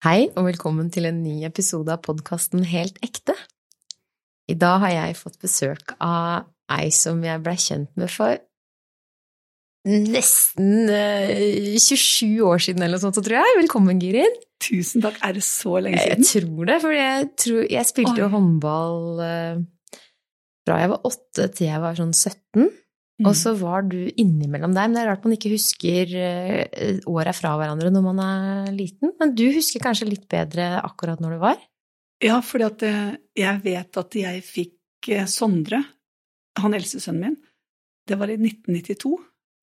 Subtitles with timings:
[0.00, 3.34] Hei, og velkommen til en ny episode av podkasten Helt ekte.
[4.48, 8.38] I dag har jeg fått besøk av ei som jeg blei kjent med for
[9.84, 13.58] nesten eh, 27 år siden eller noe sånt, så tror jeg.
[13.58, 14.40] Velkommen, Girin.
[14.64, 15.20] Tusen takk.
[15.20, 16.24] Er det så lenge siden?
[16.24, 19.62] Jeg tror det, for jeg, tror, jeg spilte jo håndball eh,
[20.64, 22.72] fra jeg var åtte til jeg var sånn 17.
[23.20, 23.26] Mm.
[23.28, 27.34] Og så var du innimellom der, men det er rart man ikke husker eh, åra
[27.36, 29.12] fra hverandre når man er liten.
[29.20, 31.58] Men du husker kanskje litt bedre akkurat når du var?
[32.24, 35.82] Ja, fordi at eh, jeg vet at jeg fikk eh, Sondre,
[36.60, 37.36] han eldste sønnen min,
[38.08, 39.12] det var i 1992,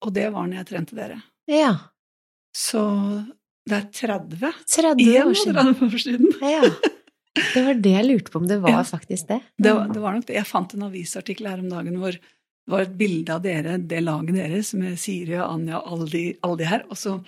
[0.06, 1.18] og det var når jeg trente dere.
[1.50, 1.72] Ja.
[2.54, 2.80] Så
[3.68, 4.38] det er 30.
[4.70, 5.58] 30 år siden.
[5.74, 6.30] 31 år siden.
[6.46, 6.62] Ja.
[7.38, 8.82] Det var det jeg lurte på, om det var Ja.
[8.86, 9.42] faktisk det.
[9.58, 10.38] Det var, det var nok det.
[10.38, 12.16] Jeg fant en avisartikkel her om dagen hvor
[12.68, 16.08] det var et bilde av dere, det laget deres, med Siri og Anja og alle
[16.12, 16.82] de, alle de her.
[16.92, 17.18] Og så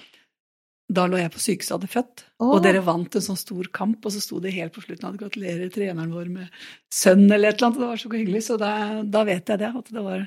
[0.91, 2.49] Da lå jeg på sykehuset og hadde født, oh.
[2.57, 5.21] og dere vant en sånn stor kamp, og så sto det helt på slutten at
[5.21, 6.57] gratulerer treneren vår med
[6.91, 7.79] sønn eller et eller annet.
[7.79, 8.73] og Det var så hyggelig, så da,
[9.07, 9.71] da vet jeg det.
[9.80, 10.27] At det var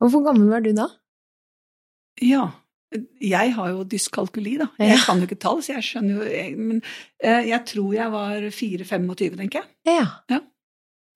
[0.00, 0.88] hvor gammel var du da?
[2.24, 2.46] Ja.
[3.20, 4.70] Jeg har jo dyskalkuli, da.
[4.80, 6.82] Jeg kan jo ikke tall, så jeg skjønner jo Men
[7.20, 9.70] eh, jeg tror jeg var 4-25, tenker jeg.
[9.90, 10.06] Ja.
[10.32, 10.40] Ja.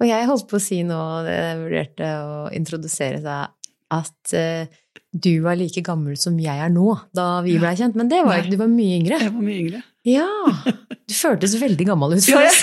[0.00, 0.98] Og jeg holdt på å si nå,
[1.28, 3.50] jeg vurderte å introdusere seg,
[3.92, 4.64] at uh,
[5.12, 7.96] du var like gammel som jeg er nå, da vi blei kjent.
[7.98, 9.18] Men det var ikke, du var mye yngre.
[9.20, 9.82] Jeg var mye yngre.
[10.08, 10.28] Ja.
[11.10, 12.22] Du føltes veldig gammel ut.
[12.22, 12.60] For oss.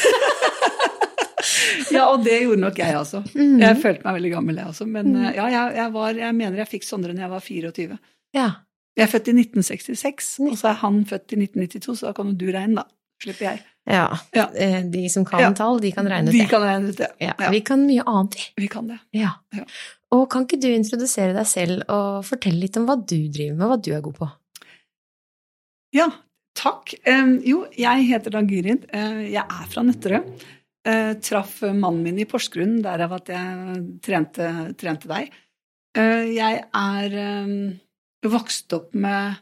[1.95, 3.21] ja, og det gjorde nok jeg også.
[3.35, 3.57] Mhm.
[3.59, 4.87] Jeg følte meg veldig gammel, jeg også.
[4.87, 5.25] Men Mm.
[5.25, 7.97] eh, ja, jeg, jeg, var, jeg mener jeg fikk Sondre når jeg var 24.
[8.37, 8.47] Ja.
[8.97, 12.31] Jeg er født i 1966, og så er han født i 1992, så da kan
[12.39, 12.87] du regne, da.
[13.21, 13.61] Slipper jeg.
[13.87, 14.07] Ja.
[14.35, 14.45] Ja.
[14.53, 15.51] Eh, De som kan Ja.
[15.55, 16.49] tall, de kan regne ut De det.
[16.51, 17.11] kan regne ut det.
[17.23, 17.33] Ja.
[17.51, 18.63] Vi kan mye annet, vi.
[18.63, 18.99] Vi kan det.
[19.15, 19.31] Ja.
[19.55, 19.63] Ja.
[20.11, 23.67] Og kan ikke du introdusere deg selv og fortelle litt om hva du driver med,
[23.67, 24.29] hva du er god på?
[25.95, 26.09] Ja,
[26.55, 26.93] takk.
[27.43, 28.85] Jo, jeg heter da Gyrid.
[28.93, 30.21] Eh, jeg er fra Nøtterøy.
[30.87, 35.31] Eh, traff mannen min i Porsgrunn, derav at jeg trente, trente deg.
[35.97, 37.15] Jeg er
[38.29, 39.37] vokst opp med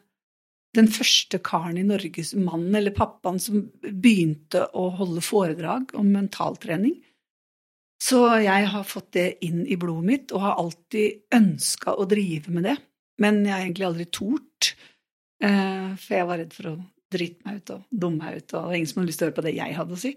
[0.75, 6.97] den første karen i Norge, mannen eller pappaen, som begynte å holde foredrag om mentaltrening.
[8.01, 12.53] Så jeg har fått det inn i blodet mitt, og har alltid ønska å drive
[12.53, 12.75] med det.
[13.23, 14.73] Men jeg har egentlig aldri tort,
[15.41, 16.75] eh, for jeg var redd for å
[17.15, 19.25] drite meg ut og dumme meg ut, og det var ingen som hadde lyst til
[19.25, 20.11] å høre på det jeg hadde å si.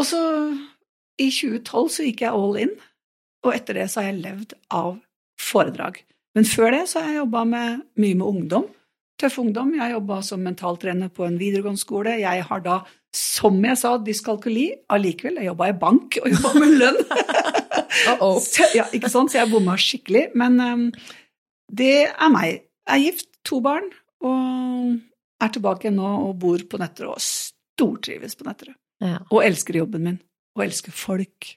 [0.00, 0.22] Og så,
[1.20, 2.74] i 2012, så gikk jeg all in,
[3.44, 5.00] og etter det så har jeg levd av
[5.40, 6.02] foredrag.
[6.36, 8.68] Men før det så har jeg jobba mye med ungdom.
[9.20, 9.74] Tøff ungdom.
[9.76, 12.16] Jeg jobba som mentaltrener på en videregående skole.
[12.22, 12.78] Jeg har da,
[13.16, 14.66] som jeg sa, dyskalkuli.
[14.92, 17.00] Allikevel, jeg jobba i bank og jobba med lønn.
[18.10, 18.38] Uh-oh.
[18.52, 19.32] Så, ja, ikke sant?
[19.32, 20.30] Så jeg bomma skikkelig.
[20.40, 20.86] Men um,
[21.68, 22.64] det er meg.
[22.88, 23.86] Jeg er gift, to barn,
[24.24, 24.96] og
[25.40, 28.76] er tilbake nå og bor på Nøtterøy og stortrives på Nøtterøy.
[29.04, 29.20] Ja.
[29.30, 30.18] Og elsker jobben min.
[30.56, 31.54] Og elsker folk.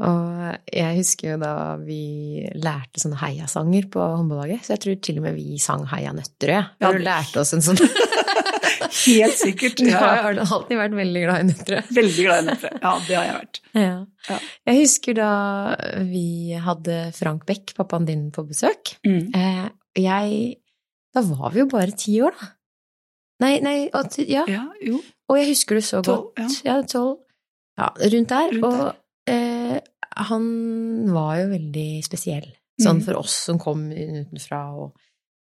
[0.00, 1.52] Og jeg husker jo da
[1.82, 1.98] vi
[2.56, 6.62] lærte sånne heiasanger på håndballaget, så jeg tror til og med vi sang Heia Nøtterøy.
[6.80, 7.80] Vi Ja, lærte oss en sånn
[8.90, 9.80] Helt sikkert.
[9.84, 9.90] ja.
[9.92, 11.82] Ja, jeg har alltid vært veldig glad i Nøtterøy.
[11.98, 12.78] veldig glad i Nøtterøy.
[12.82, 13.60] Ja, det har jeg vært.
[13.76, 13.92] Ja.
[14.30, 14.38] Ja.
[14.70, 15.28] Jeg husker da
[16.08, 16.24] vi
[16.64, 18.94] hadde Frank Beck, pappaen din, på besøk.
[19.06, 19.30] Mm.
[19.36, 19.68] Eh,
[20.00, 20.40] jeg
[21.14, 22.50] Da var vi jo bare ti år, da.
[23.40, 23.76] Nei, nei,
[24.28, 24.44] ja.
[24.46, 24.98] Ja, jo.
[25.30, 26.60] Og jeg husker det så godt.
[26.66, 27.22] Ja, tolv.
[27.80, 28.50] Ja, rundt der.
[28.52, 28.99] Rundt og eh,
[30.16, 32.48] han var jo veldig spesiell.
[32.80, 33.04] Sånn Mm.
[33.04, 34.94] for oss som kom utenfra og,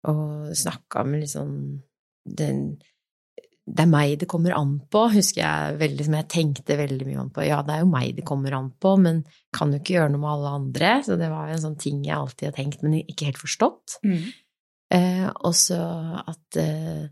[0.05, 1.83] og snakka med litt sånn
[2.27, 2.79] den,
[3.71, 7.21] Det er meg det kommer an på, husker jeg veldig som jeg tenkte veldig mye
[7.21, 7.45] om på.
[7.47, 10.19] Ja, det er jo meg det kommer an på, men kan jo ikke gjøre noe
[10.25, 10.91] med alle andre.
[11.07, 14.01] Så det var jo en sånn ting jeg alltid har tenkt, men ikke helt forstått.
[14.03, 14.25] Mm.
[14.91, 15.79] Eh, og så
[16.27, 17.07] at eh,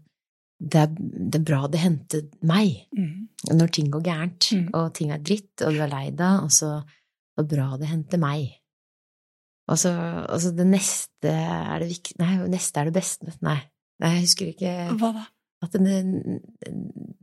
[0.58, 3.28] det, er, det er bra det hendte meg Mm.
[3.54, 4.70] når ting går gærent, Mm.
[4.74, 6.82] og ting er dritt, og du er lei deg, og så
[7.42, 8.52] er bra det hendte meg.
[9.68, 13.58] Og så altså det neste er det viktig Nei, neste er det beste Nei,
[14.00, 15.24] nei jeg husker ikke Hva da?
[15.66, 16.38] at den,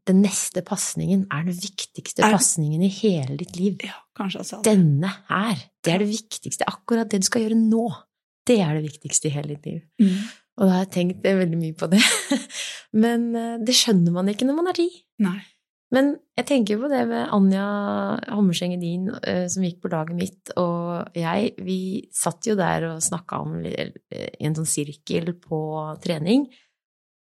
[0.06, 3.78] den neste pasningen er den viktigste Er- pasningen i hele ditt liv.
[3.88, 4.74] Ja, kanskje jeg sa det.
[4.76, 6.68] Denne her, det er det viktigste.
[6.68, 7.86] Akkurat det du skal gjøre nå,
[8.46, 9.80] det er det viktigste i hele ditt liv.
[10.04, 10.28] Mm.
[10.60, 12.02] Og da har jeg tenkt veldig mye på det.
[13.06, 14.90] Men eh, det skjønner man ikke når man er ti.
[15.24, 15.40] Nei.
[15.96, 17.66] Men jeg tenker på det med Anja
[18.28, 21.78] Hammerseng Edin, eh, som gikk på laget mitt, og jeg, vi
[22.12, 25.60] satt jo der og snakka om eh, i en sånn sirkel på
[26.04, 26.50] trening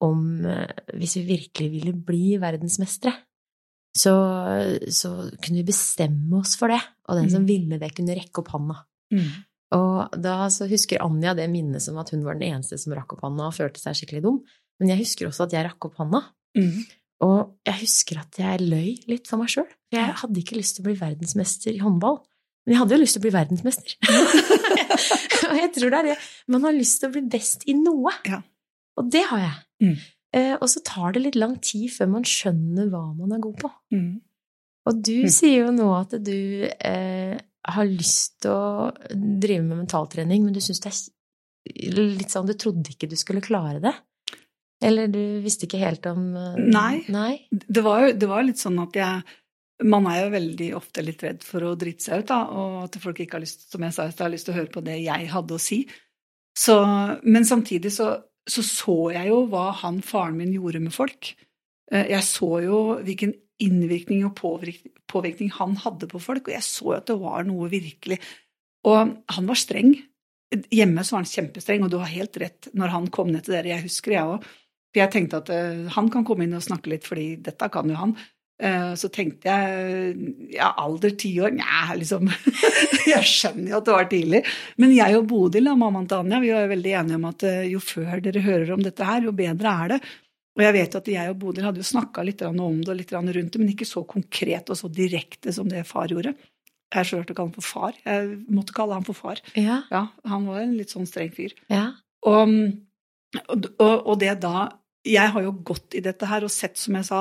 [0.03, 3.15] om eh, hvis vi virkelig ville bli verdensmestere,
[3.95, 4.13] så,
[4.91, 7.47] så kunne vi bestemme oss for det, og den som Mm.
[7.53, 8.81] ville det, kunne rekke opp handa.
[9.15, 9.29] Mm.
[9.79, 13.15] Og da så husker Anja det minnet som at hun var den eneste som rakk
[13.15, 14.43] opp handa og følte seg skikkelig dum,
[14.81, 16.25] men jeg husker også at jeg rakk opp handa.
[16.59, 16.83] Mm.
[17.23, 19.69] Og jeg husker at jeg løy litt for meg sjøl.
[19.95, 22.19] Jeg hadde ikke lyst til å bli verdensmester i håndball.
[22.67, 23.95] Men jeg hadde jo lyst til å bli verdensmester.
[25.51, 26.19] og jeg tror det er det.
[26.51, 28.13] Man har lyst til å bli best i noe.
[28.29, 28.41] Ja.
[29.01, 29.57] Og det har jeg.
[29.85, 29.97] Mm.
[30.35, 33.59] Eh, og så tar det litt lang tid før man skjønner hva man er god
[33.63, 33.71] på.
[33.95, 34.15] Mm.
[34.91, 35.31] Og du Mm.
[35.33, 36.35] sier jo nå at du
[36.69, 42.45] eh, har lyst til å drive med mentaltrening, men du syns det er litt sånn
[42.51, 43.95] Du trodde ikke du skulle klare det?
[44.85, 47.05] Eller du visste ikke helt om eh, Nei.
[47.13, 47.33] Nei?
[47.51, 49.23] Det var jo det var litt sånn at jeg
[49.85, 52.99] Man er jo veldig ofte litt redd for å drite seg ut, da, og at
[53.03, 55.27] folk ikke har lyst, som jeg sa, har lyst til å høre på det jeg
[55.33, 55.81] hadde å si.
[56.55, 56.77] Så,
[57.27, 58.13] men samtidig så,
[58.47, 61.33] så så jeg jo hva han faren min gjorde med folk.
[61.91, 63.35] Eh, Jeg så jo hvilken
[63.67, 67.47] innvirkning og påvirkning, påvirkning han hadde på folk, og jeg så jo at det var
[67.47, 68.21] noe virkelig
[68.87, 69.95] Og han var streng.
[70.71, 73.57] Hjemme så var han kjempestreng, og du har helt rett når han kom ned til
[73.57, 73.75] dere.
[73.75, 74.45] Jeg husker jeg òg.
[74.95, 77.91] For jeg tenkte at uh, han kan komme inn og snakke litt, fordi dette kan
[77.91, 78.15] jo han.
[78.63, 82.29] Eh, så tenkte jeg ja, alder ti år Nja, liksom.
[83.13, 84.43] jeg skjønner jo at det var tidlig.
[84.81, 87.65] Men jeg og Bodil, da, mammaen til Anja, vi var veldig enige om at eh,
[87.73, 89.99] jo før dere hører om dette her, jo bedre er det.
[90.55, 93.15] Og jeg vet at jeg og Bodil hadde jo snakka litt om det og litt
[93.17, 96.37] rundt det, men ikke så konkret og så direkte som det far gjorde.
[96.95, 97.97] Jeg er så hørt å kalle han for far.
[98.07, 99.43] Jeg måtte kalle han for far.
[99.59, 99.81] Ja.
[99.91, 101.57] Ja, han var en litt sånn streng fyr.
[101.73, 101.91] ja.
[102.25, 102.49] Og,
[103.53, 104.71] og, og det da
[105.05, 107.21] Jeg har jo gått i dette her og sett, som jeg sa,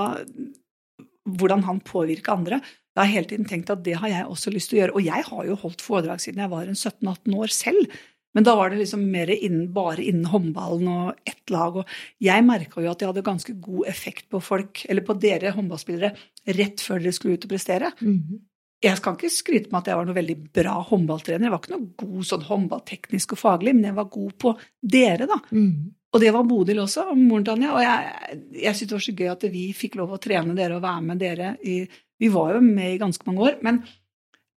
[1.27, 2.62] hvordan han påvirker andre.
[2.94, 4.95] Jeg har hele tiden tenkt at det har jeg også lyst til å gjøre.
[5.00, 7.95] Og jeg har jo holdt foredrag siden jeg var en 17-18 år selv.
[8.33, 11.75] Men da var det liksom mer innen, bare innen håndballen og ett lag.
[11.81, 11.89] Og
[12.24, 16.13] jeg merka jo at jeg hadde ganske god effekt på folk, eller på dere håndballspillere,
[16.57, 17.94] rett før dere skulle ut og prestere.
[18.01, 18.41] Mhm.
[18.83, 21.45] Jeg skal ikke skryte med at jeg var noe veldig bra håndballtrener.
[21.47, 24.51] Jeg var ikke noe god sånn håndballteknisk og faglig, men jeg var god på
[24.81, 25.38] dere, da.
[25.53, 25.94] Mhm.
[26.13, 27.74] Og det var Bodil også, moren til Anja.
[27.74, 30.77] Og jeg, jeg syntes det var så gøy at vi fikk lov å trene dere
[30.77, 31.81] og være med dere i
[32.21, 33.56] Vi var jo med i ganske mange år.
[33.65, 33.80] Men,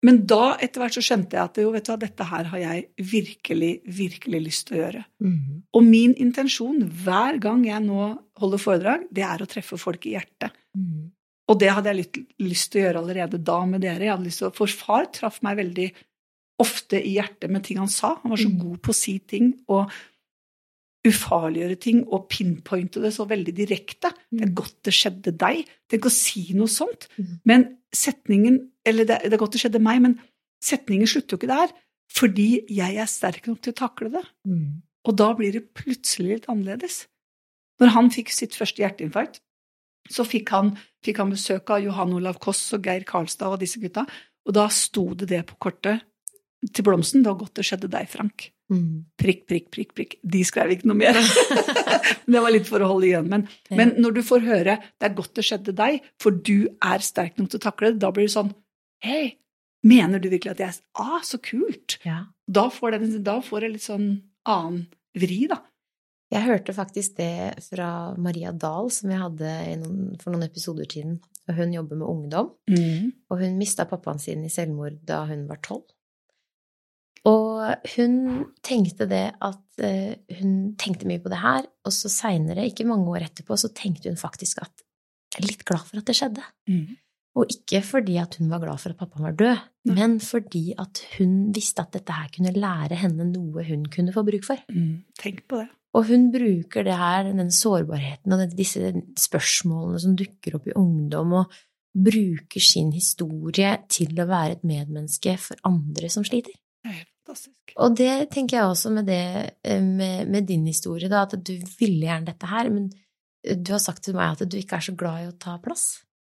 [0.06, 2.60] men da etter hvert så skjønte jeg at jo, vet du hva, dette her har
[2.62, 5.04] jeg virkelig, virkelig lyst til å gjøre.
[5.24, 5.62] Mm.
[5.74, 8.10] Og min intensjon hver gang jeg nå
[8.44, 10.52] holder foredrag, det er å treffe folk i hjertet.
[10.78, 11.14] Mm.
[11.48, 14.04] Og det hadde jeg litt lyst til å gjøre allerede da med dere.
[14.04, 15.88] Jeg hadde lyst til å, for far traff meg veldig
[16.62, 18.18] ofte i hjertet med ting han sa.
[18.22, 18.60] Han var så Mm.
[18.60, 19.90] god på å si ting og
[21.06, 24.12] ufarliggjøre ting og pinpointe det så veldig direkte.
[24.32, 25.66] Det er godt det skjedde deg.
[25.92, 27.10] Tenk å si noe sånt.
[27.18, 27.34] Mm.
[27.46, 30.12] Men setningen Eller det, det er godt det skjedde meg, men
[30.62, 31.72] setningen slutter jo ikke der.
[32.14, 34.22] Fordi jeg er sterk nok til å takle det.
[34.46, 34.84] Mhm.
[35.06, 37.06] Og da blir det plutselig litt annerledes.
[37.82, 39.42] Når han fikk sitt første hjerteinfarkt,
[40.10, 40.72] så fikk han,
[41.06, 44.06] fikk han besøk av Johan Olav Koss og Geir Karlstad og disse gutta,
[44.46, 46.06] og da sto det det på kortet
[46.74, 47.24] til Blomsten.
[47.26, 48.50] Det var godt det skjedde deg, Frank.
[48.72, 49.06] Mhm.
[49.22, 50.14] Prikk, prikk, prikk, prikk.
[50.26, 51.14] De skrev ikke noe mer.
[52.34, 53.28] det var litt for å holde igjen.
[53.30, 53.78] Men, Ja.
[53.78, 57.38] men når du får høre 'det er godt det skjedde deg', for du er sterk
[57.38, 58.54] nok til å takle det, da blir det sånn
[59.04, 59.36] 'hei,
[59.84, 61.98] mener du virkelig at jeg er Ah, så kult'.
[62.06, 62.26] Ja.
[62.50, 65.62] Da får, det, da får det litt sånn annen vri, da.
[66.32, 71.20] Jeg hørte faktisk det fra Maria Dahl, som jeg hadde noen, for noen episoder siden.
[71.48, 72.50] Hun jobber med ungdom,
[73.30, 75.86] og hun mista pappaen sin i selvmord da hun var tolv.
[77.66, 78.18] Og hun
[78.66, 83.10] tenkte det at eh, Hun tenkte mye på det her, og så seinere, ikke mange
[83.12, 84.86] år etterpå, så tenkte hun faktisk at
[85.36, 86.44] jeg er litt glad for at det skjedde.
[86.72, 86.96] Mm.
[87.36, 89.96] Og ikke fordi at hun var glad for at pappaen var død, mm.
[89.98, 94.24] men fordi at hun visste at dette her kunne lære henne noe hun kunne få
[94.28, 94.62] bruk for.
[94.72, 95.04] Mm.
[95.20, 95.68] Tenk på det.
[95.96, 101.36] Og hun bruker det her, den sårbarheten og disse spørsmålene som dukker opp i ungdom,
[101.42, 101.56] og
[101.96, 106.56] bruker sin historie til å være et medmenneske for andre som sliter.
[106.86, 107.74] Fantastisk.
[107.82, 111.56] Og det tenker jeg også med, det, eh, med, med din historie, da, at du
[111.80, 112.90] ville gjerne dette her, men
[113.46, 115.58] eh, du har sagt til meg at du ikke er så glad i å ta
[115.64, 115.88] plass.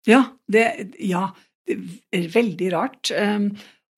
[0.07, 0.21] Ja,
[0.51, 0.65] det,
[1.01, 1.27] ja,
[1.67, 1.79] det
[2.13, 3.11] er veldig rart.
[3.11, 3.49] Um,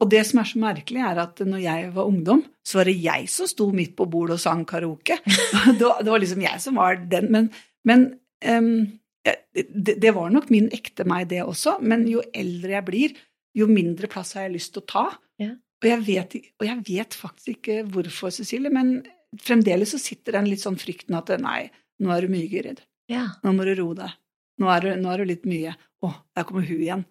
[0.01, 2.99] og det som er så merkelig, er at når jeg var ungdom, så var det
[3.01, 5.19] jeg som sto midt på bordet og sang karaoke.
[5.79, 7.29] det var liksom jeg som var den.
[7.33, 7.49] Men,
[7.87, 8.07] men
[8.45, 8.85] um,
[9.25, 11.77] det, det var nok min ekte meg, det også.
[11.83, 13.15] Men jo eldre jeg blir,
[13.57, 15.07] jo mindre plass har jeg lyst til å ta.
[15.41, 15.55] Ja.
[15.84, 19.03] Og, jeg vet, og jeg vet faktisk ikke hvorfor, Cecilie, men
[19.43, 21.67] fremdeles så sitter den litt sånn frykten at nei,
[22.01, 22.81] nå er du mye, Gyrid.
[23.12, 23.27] Ja.
[23.43, 24.15] Nå må du roe deg.
[24.57, 25.75] Nå er, du, nå er du litt mye.
[26.01, 27.05] Å, der kommer hun igjen.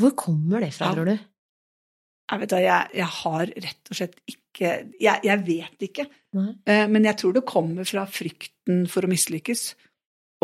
[0.00, 0.96] Hvor kommer det fra, Ja.
[0.98, 1.18] tror du?
[2.30, 4.68] Jeg vet da, jeg, jeg har rett og slett ikke
[5.02, 6.04] Jeg, jeg vet ikke.
[6.36, 6.50] Nei.
[6.68, 9.62] Eh, Men jeg tror det kommer fra frykten for å mislykkes.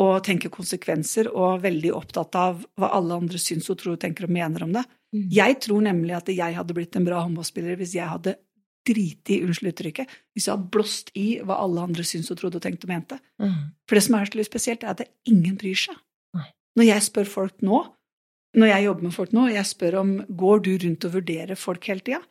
[0.02, 4.34] Og tenke konsekvenser, og veldig opptatt av hva alle andre syns og tror, tenker og
[4.34, 4.82] mener om det.
[5.16, 5.22] Mm.
[5.32, 8.36] Jeg tror nemlig at jeg hadde blitt en bra håndballspiller hvis jeg hadde
[8.86, 12.60] driti i, unnskyld uttrykket, hvis jeg hadde blåst i hva alle andre syns og trodde
[12.60, 13.18] og tenkte og mente.
[13.42, 13.72] Mm.
[13.88, 15.98] For det som er så spesielt, er at det ingen bryr seg.
[16.36, 16.46] Nei.
[16.78, 17.80] Når jeg spør folk nå,
[18.56, 21.58] når jeg jobber med folk nå, og jeg spør om går du rundt og vurderer
[21.60, 22.22] folk hele tida,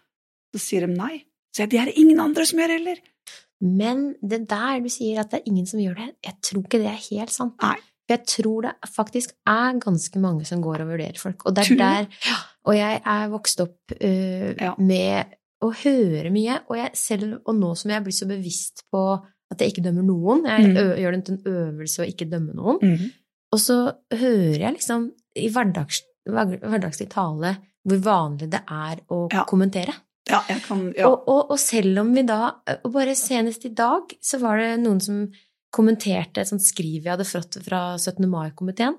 [0.55, 1.19] så sier de nei.
[1.51, 3.03] Så jeg, det er det ingen andre som gjør heller.
[3.65, 6.81] Men det der du sier at det er ingen som gjør det, jeg tror ikke
[6.81, 7.55] det er helt sant.
[7.63, 7.77] Nei.
[8.05, 11.45] For jeg tror det faktisk er ganske mange som går og vurderer folk.
[11.45, 12.07] Og er der
[12.65, 14.73] Og jeg er vokst opp uh, Ja.
[14.77, 15.25] med
[15.63, 19.01] å høre mye, og jeg selv, og nå som jeg er blitt så bevisst på
[19.51, 20.97] at jeg ikke dømmer noen, jeg Mm.
[20.99, 23.11] gjør det til en øvelse å ikke dømme noen,
[23.53, 23.77] og så
[24.11, 29.45] hører jeg liksom i hverdags, hverdagslig tale hvor vanlig det er å Ja.
[29.45, 29.93] kommentere.
[30.27, 31.07] Ja, jeg kan ja.
[31.07, 34.79] Og, og, og selv om vi da Og bare senest i dag så var det
[34.81, 35.19] noen som
[35.75, 38.25] kommenterte et sånt skriv jeg hadde fått fra 17.
[38.31, 38.95] mai-komiteen.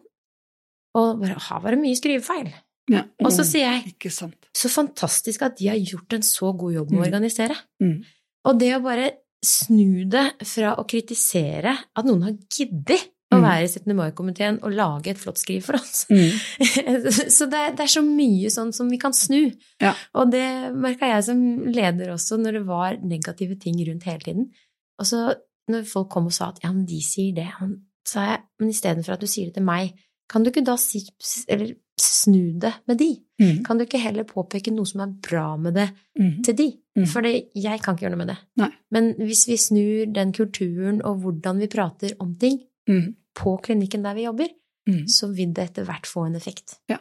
[0.97, 2.53] Og bare Her var det mye skrivefeil.
[2.93, 3.03] ja.
[3.25, 4.13] Og så sier jeg
[4.57, 7.09] så fantastisk at de har gjort en så god jobb med å Mm.
[7.11, 7.57] organisere.
[7.83, 8.05] Mm.
[8.47, 9.11] Og det å bare
[9.45, 13.43] snu det fra å kritisere at noen har giddet å Mm.
[13.43, 13.95] være i 17.
[13.97, 16.07] mai-komiteen og lage et flott skriv for oss.
[16.09, 16.31] Mm.
[17.37, 19.53] så det er, det er så mye sånn som vi kan snu.
[19.83, 19.95] Ja.
[20.15, 24.51] Og det merka jeg som leder også, når det var negative ting rundt hele tiden.
[24.99, 25.35] Og så
[25.69, 27.71] når folk kom og sa at ja, men de sier det, så
[28.07, 29.95] sa jeg men istedenfor at du sier det til meg,
[30.29, 31.01] kan du ikke da si,
[31.49, 33.09] eller snu det med de?
[33.41, 33.63] Mm.
[33.65, 36.43] Kan du ikke heller påpeke noe som er bra med det Mm.
[36.45, 36.67] til de?
[36.99, 37.07] Mm.
[37.07, 38.39] For jeg kan ikke gjøre noe med det.
[38.57, 38.71] Nei.
[38.91, 43.15] Men hvis vi snur den kulturen og hvordan vi prater om ting Mm.
[43.35, 44.49] på klinikken der vi jobber,
[44.89, 45.07] Mm.
[45.09, 46.79] så vil det etter hvert få en effekt.
[46.89, 46.97] Ja.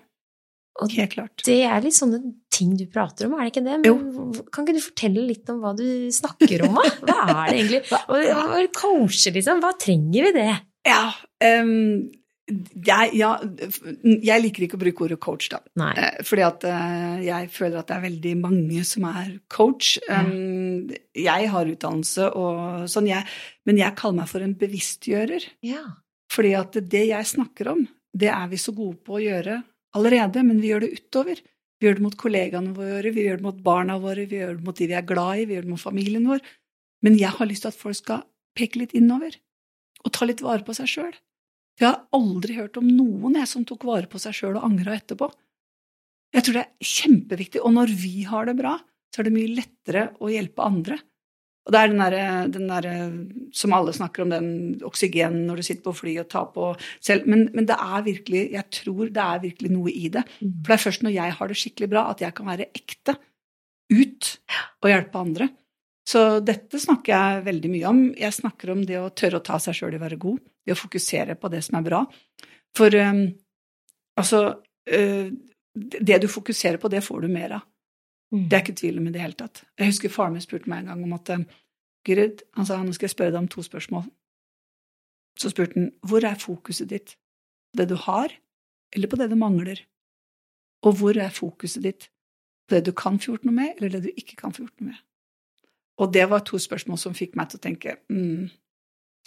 [0.84, 1.44] Og Helt klart.
[1.48, 2.20] det er litt sånne
[2.52, 3.78] ting du prater om, er det ikke det?
[3.86, 6.76] Men kan ikke du fortelle litt om hva du snakker om,
[7.08, 7.16] da?
[7.24, 7.82] Hva er det egentlig?
[7.92, 8.02] Hva,
[8.60, 9.62] og coache, liksom.
[9.64, 10.52] Hva trenger vi det?
[10.86, 11.06] Ja,
[11.48, 12.10] um,
[12.46, 13.32] jeg, ja,
[14.04, 15.62] jeg liker ikke å bruke ordet coach, da.
[15.82, 15.94] Nei.
[15.98, 19.96] Eh, Fordi at eh, jeg føler at det er veldig mange som er coach.
[20.12, 23.26] Um, Jeg har utdannelse og sånn, jeg,
[23.66, 25.48] men jeg kaller meg for en bevisstgjører.
[25.66, 25.82] Ja.
[26.36, 27.82] Fordi at det jeg snakker om,
[28.16, 29.58] det er vi så gode på å gjøre
[29.98, 31.42] allerede, men vi gjør det utover.
[31.80, 34.68] Vi gjør det mot kollegaene våre, vi gjør det mot barna våre, vi gjør det
[34.68, 36.44] mot de vi er glad i, vi gjør det mot familien vår.
[37.04, 38.24] Men jeg har lyst til at folk skal
[38.56, 39.36] peke litt innover,
[40.06, 41.16] og ta litt vare på seg sjøl.
[41.76, 44.96] Jeg har aldri hørt om noen jeg som tok vare på seg sjøl og angra
[44.96, 45.28] etterpå.
[46.36, 48.78] Jeg tror det er kjempeviktig, og når vi har det bra,
[49.12, 51.00] så er det mye lettere å hjelpe andre.
[51.66, 53.14] Og det er den derre der,
[53.58, 54.50] som alle snakker om, den
[54.86, 56.70] oksygenen når du sitter på fly og tar på
[57.04, 57.26] selv.
[57.32, 60.22] Men, men det er virkelig, jeg tror det er virkelig noe i det.
[60.40, 60.52] Mm.
[60.62, 63.18] For det er først når jeg har det skikkelig bra, at jeg kan være ekte
[63.96, 64.32] ut
[64.84, 65.50] og hjelpe andre.
[66.06, 68.02] Så dette snakker jeg veldig mye om.
[68.20, 70.76] Jeg snakker om det å tørre å ta seg sjøl i å være god, det
[70.76, 72.04] å fokusere på det som er bra.
[72.78, 73.24] For um,
[74.20, 75.28] altså uh,
[75.74, 77.66] Det du fokuserer på, det får du mer av.
[78.36, 78.48] Mm.
[78.50, 79.64] Det er ikke tvil om i det hele tatt.
[79.80, 81.46] Jeg husker faren min spurte meg en gang om at eh,
[82.06, 84.04] han sa nå skal jeg spørre deg om to spørsmål.
[85.40, 87.16] Så spurte han hvor er fokuset ditt?
[87.76, 88.32] Det du har,
[88.96, 89.82] eller på det du mangler?
[90.86, 92.10] Og hvor er fokuset ditt?
[92.70, 94.94] Det du kan få gjort noe med, eller det du ikke kan få gjort noe
[94.94, 95.02] med?
[96.02, 98.52] Og det var to spørsmål som fikk meg til å tenke mm.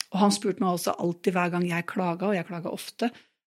[0.08, 3.10] Og han spurte meg også alltid hver gang jeg klaga, og jeg klaga ofte.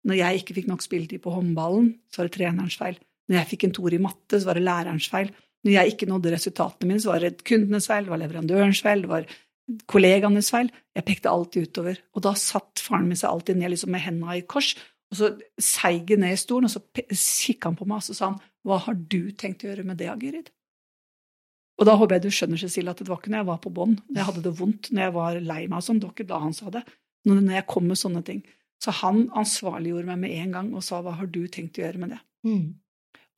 [0.06, 2.99] Når jeg ikke fikk nok spilletid på håndballen, så var det trenerens feil.
[3.28, 5.31] Når jeg fikk en toer i matte, så var det lærerens feil.
[5.64, 9.04] Når jeg ikke nådde resultatene mine, så var det kundenes feil, det var leverandørens feil,
[9.04, 9.28] det var
[9.88, 10.69] kollegaenes feil.
[10.93, 12.00] Jeg pekte alltid utover.
[12.12, 14.75] Og da satt faren min seg alltid ned liksom med hendene i kors,
[15.12, 15.31] og så
[15.62, 16.83] seig ned i stolen, og så
[17.14, 20.00] kikka han på meg, og så sa han, hva har du tenkt å gjøre med
[20.00, 20.50] det, Gyrid?
[21.81, 23.73] Og da håper jeg du skjønner, Cecilie, at det var ikke når jeg var på
[23.75, 26.14] bånn, når jeg hadde det vondt, når jeg var lei meg og sånn, det var
[26.14, 26.85] ikke da han sa det.
[27.25, 28.45] Når jeg kom med sånne ting.
[28.85, 32.02] Så han ansvarliggjorde meg med en gang og sa hva har du tenkt å gjøre
[32.02, 32.21] med det?
[32.47, 32.66] Mm.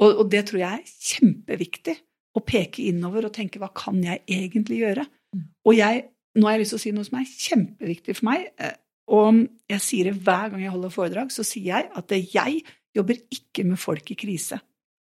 [0.02, 1.96] Og, og det tror jeg er kjempeviktig.
[2.36, 5.06] Å peke innover og tenke hva kan jeg egentlig gjøre?
[5.32, 5.44] Mm.
[5.68, 6.02] Og jeg,
[6.36, 8.50] nå har jeg lyst til å si noe som er kjempeviktig for meg.
[8.60, 8.74] eh,
[9.08, 12.60] Og jeg sier det hver gang jeg holder foredrag, så sier jeg at jeg
[12.96, 14.58] jobber ikke med folk i krise.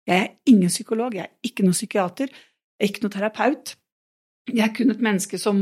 [0.08, 3.76] Jeg er ingen psykolog, jeg er ikke noen psykiater, jeg er ikke noen terapeut.
[4.50, 5.62] Jeg er kun et menneske som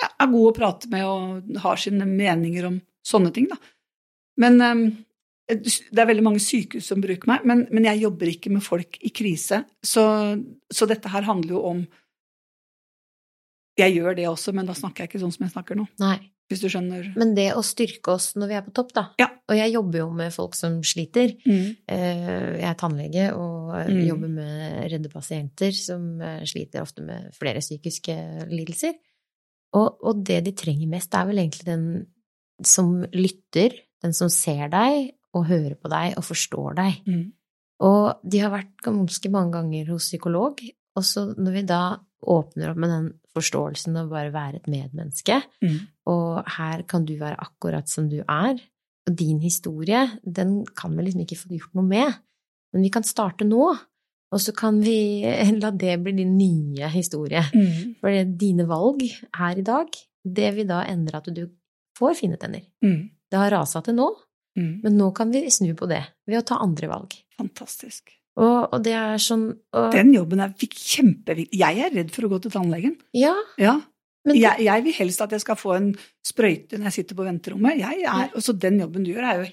[0.00, 3.58] er god å prate med og har sine meninger om sånne ting, da.
[4.40, 4.86] Men eh,
[5.58, 8.98] det er veldig mange sykehus som bruker meg, men, men jeg jobber ikke med folk
[9.02, 9.62] i krise.
[9.82, 10.04] Så,
[10.72, 11.80] så dette her handler jo om
[13.80, 15.86] Jeg gjør det også, men da snakker jeg ikke sånn som jeg snakker nå.
[16.02, 16.18] Nei.
[16.50, 17.12] Hvis du skjønner.
[17.14, 19.04] Men det å styrke oss når vi er på topp, da.
[19.22, 19.28] Ja.
[19.46, 21.36] Og jeg jobber jo med folk som sliter.
[21.46, 21.68] Mm.
[21.86, 24.00] Eh, Jeg er tannlege og Mm.
[24.08, 28.16] jobber med redde pasienter som eh, sliter ofte med flere psykiske
[28.50, 28.98] lidelser.
[29.78, 31.84] Og, og det de trenger mest, er vel egentlig den
[32.66, 37.00] som lytter, den som ser deg og hører på deg og forstår deg.
[37.06, 37.24] Mm.
[37.86, 40.60] Og de har vært ganske mange ganger hos psykolog,
[40.96, 41.82] og så når vi da
[42.28, 45.78] åpner opp med den forståelsen av bare være et medmenneske, Mm.
[46.06, 48.58] og her kan du være akkurat som du er,
[49.08, 52.14] Og din historie, den kan vi liksom ikke få gjort noe med.
[52.74, 53.70] Men vi kan starte nå,
[54.30, 55.24] og så kan vi
[55.62, 57.40] la det bli din nye historie.
[57.54, 57.96] Mm.
[57.98, 59.00] For dine valg
[59.34, 59.88] her i dag,
[60.22, 61.46] det vil da endre at du
[61.98, 62.60] får fine tenner.
[62.84, 63.08] Mm.
[63.32, 64.10] Det har rasa til nå,
[64.58, 64.80] Mm.
[64.82, 67.14] men nå kan vi snu på det ved å ta andre valg.
[67.38, 68.10] Fantastisk.
[68.40, 71.58] Og, og det er sånn og, Den jobben er kjempeviktig.
[71.60, 72.96] Jeg er redd for å gå til tannlegen.
[73.16, 73.76] Ja, Ja.
[74.26, 75.90] men Jeg, jeg vil helst at jeg skal få en
[76.26, 77.78] sprøyte når jeg sitter på venterommet.
[77.78, 79.50] Jeg er, og så den jobben du gjør, er jo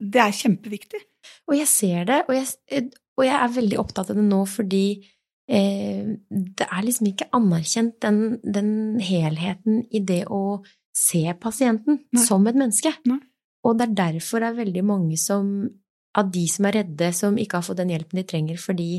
[0.00, 1.00] Det er kjempeviktig.
[1.48, 4.84] Og jeg ser det, og jeg, og jeg er veldig opptatt av det nå fordi
[5.48, 8.70] eh, det er liksom ikke anerkjent den, den
[9.04, 10.62] helheten i det å
[10.96, 12.24] se pasienten Nei.
[12.24, 12.92] som et menneske.
[13.06, 13.20] Nei.
[13.66, 15.52] Og det er derfor det er veldig mange som,
[16.18, 18.90] av de som er redde, som ikke har fått den hjelpen de trenger, fordi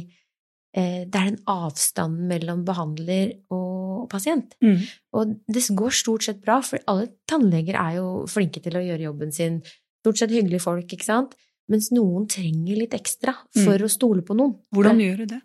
[0.75, 4.55] eh, det er den avstanden mellom behandler og pasient.
[4.63, 4.81] Mm.
[5.15, 9.07] Og det går stort sett bra, for alle tannleger er jo flinke til å gjøre
[9.07, 9.61] jobben sin.
[10.03, 11.37] Stort sett hyggelige folk, ikke sant?
[11.69, 14.55] Mens noen trenger litt ekstra for å stole på noen.
[14.73, 15.43] Hvordan gjør du det?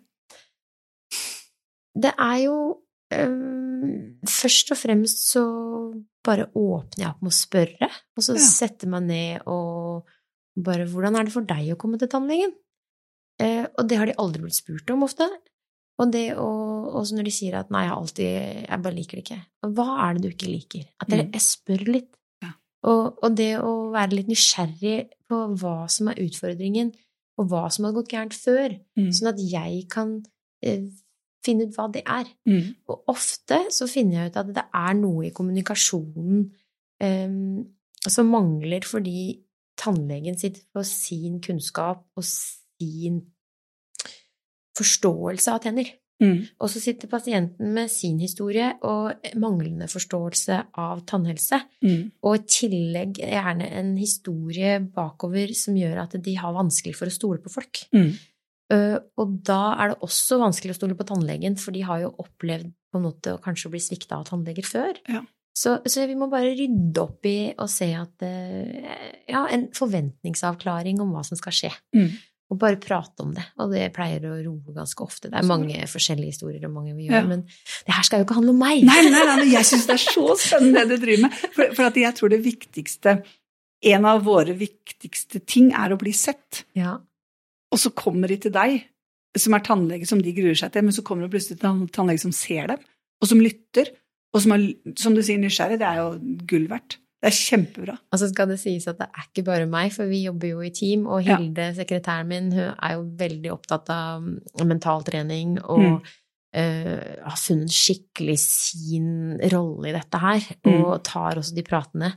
[1.95, 2.57] det er jo
[3.13, 5.43] øhm, Først og fremst så
[6.25, 8.43] bare åpner jeg opp med å spørre, og så Ja.
[8.43, 10.05] setter meg ned og
[10.57, 12.53] bare Hvordan er det for deg å komme til tannlegen?
[13.43, 15.27] Eh, og det har de aldri blitt spurt om ofte.
[15.99, 19.45] Og det å, når de sier at 'nei, jeg alltid Jeg bare liker det ikke'.
[19.75, 20.85] Hva er det du ikke liker?
[21.01, 21.31] At jeg, Mm.
[21.33, 22.15] jeg spør litt.
[22.41, 22.51] Ja.
[22.83, 26.93] Og, og det å være litt nysgjerrig på hva som er utfordringen,
[27.37, 29.09] og hva som har gått gærent før, Mm.
[29.11, 30.23] sånn at jeg kan
[30.63, 30.81] eh,
[31.45, 32.29] finne ut hva det er.
[32.49, 32.73] Mm.
[32.91, 36.45] Og ofte så finner jeg ut at det er noe i kommunikasjonen
[37.03, 37.65] um,
[38.05, 39.19] som mangler fordi
[39.79, 43.21] tannlegen sitter på sin kunnskap og sin
[44.75, 45.93] forståelse av tenner.
[46.23, 46.45] Mm.
[46.63, 51.59] Og så sitter pasienten med sin historie og manglende forståelse av tannhelse.
[51.83, 52.13] Mm.
[52.23, 57.15] Og i tillegg gjerne en historie bakover som gjør at de har vanskelig for å
[57.15, 57.83] stole på folk.
[57.95, 58.13] Mm.
[58.73, 62.13] Uh, og da er det også vanskelig å stole på tannlegen, for de har jo
[62.23, 64.97] opplevd på en måte å kanskje bli svikta av tannleger før.
[65.11, 65.21] Ja.
[65.55, 68.95] Så, så vi må bare rydde opp i og se at uh,
[69.29, 71.71] Ja, en forventningsavklaring om hva som skal skje.
[71.95, 72.09] Mm.
[72.53, 73.45] Og bare prate om det.
[73.61, 75.31] Og det pleier å roe ganske ofte.
[75.31, 77.29] Det er mange forskjellige historier og mange vi gjør, Ja.
[77.29, 78.83] men det her skal jo ikke handle om meg!
[78.85, 81.39] Nei, nei, nei, nei jeg syns det er så spennende det du driver med.
[81.55, 83.19] For, for jeg tror det viktigste
[83.85, 86.63] En av våre viktigste ting er å bli sett.
[86.77, 86.95] Ja.
[87.75, 88.85] Og så kommer de til deg,
[89.35, 91.87] som er tannlege, som de gruer seg til, men så kommer det plutselig til en
[91.91, 92.83] tannlege som ser dem,
[93.19, 93.91] og som lytter,
[94.35, 94.63] og som er,
[94.99, 95.79] som du sier, nysgjerrig.
[95.81, 96.97] Det er jo gull verdt.
[97.25, 97.95] Det er kjempebra.
[98.13, 100.61] Og så skal det sies at det er ikke bare meg, for vi jobber jo
[100.63, 101.37] i team, og Ja.
[101.39, 106.05] Hilde, sekretæren min, hun er jo veldig opptatt av mentaltrening mental trening og Mm.
[106.55, 110.85] Uh, har funnet skikkelig sin rolle i dette her, Mm.
[110.85, 112.13] og tar også de pratene.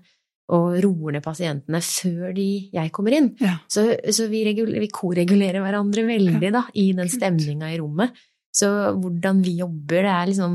[0.48, 3.26] Og roer ned pasientene før de, jeg kommer inn.
[3.44, 3.58] Ja.
[3.68, 3.82] Så,
[4.16, 8.14] så vi, vi koregulerer hverandre veldig da, i den stemninga i rommet.
[8.56, 10.54] Så hvordan vi jobber, det er liksom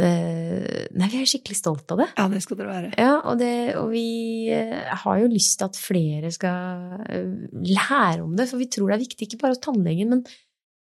[0.00, 2.08] eh, Nei, vi er skikkelig stolt av det.
[2.18, 2.92] Ja, det skal dere være.
[2.96, 4.06] Ja, og, det, og vi
[4.52, 7.28] eh, har jo lyst til at flere skal eh,
[7.68, 10.24] lære om det, for vi tror det er viktig ikke bare hos tannlegen, men,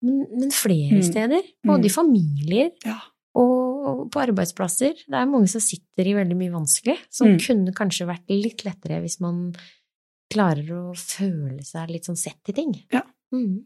[0.05, 1.05] men, men flere Mm.
[1.09, 1.49] steder.
[1.65, 1.97] Både i Mm.
[1.97, 2.99] familier Ja.
[3.41, 3.68] og
[4.13, 4.93] på arbeidsplasser.
[5.07, 7.39] Det er mange som sitter i veldig mye vanskelig, som Mm.
[7.45, 9.53] kunne kanskje vært litt lettere hvis man
[10.31, 12.73] klarer å føle seg litt sånn sett i ting.
[12.93, 13.01] Ja.
[13.33, 13.65] Mm.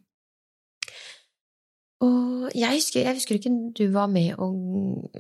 [2.04, 4.58] Og jeg husker, jeg husker ikke du var med og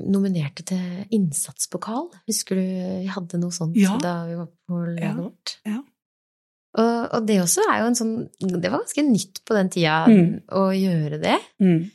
[0.03, 2.09] nominerte til innsatspokal.
[2.27, 3.95] Husker du vi hadde noe sånt Ja.
[4.03, 5.71] da vi var på laget Ja.
[5.71, 5.79] Ja.
[6.75, 10.05] Og, og det også er jo en sånn Det var ganske nytt på den tida
[10.09, 10.41] Mm.
[10.49, 11.39] å gjøre det.
[11.61, 11.91] Mm.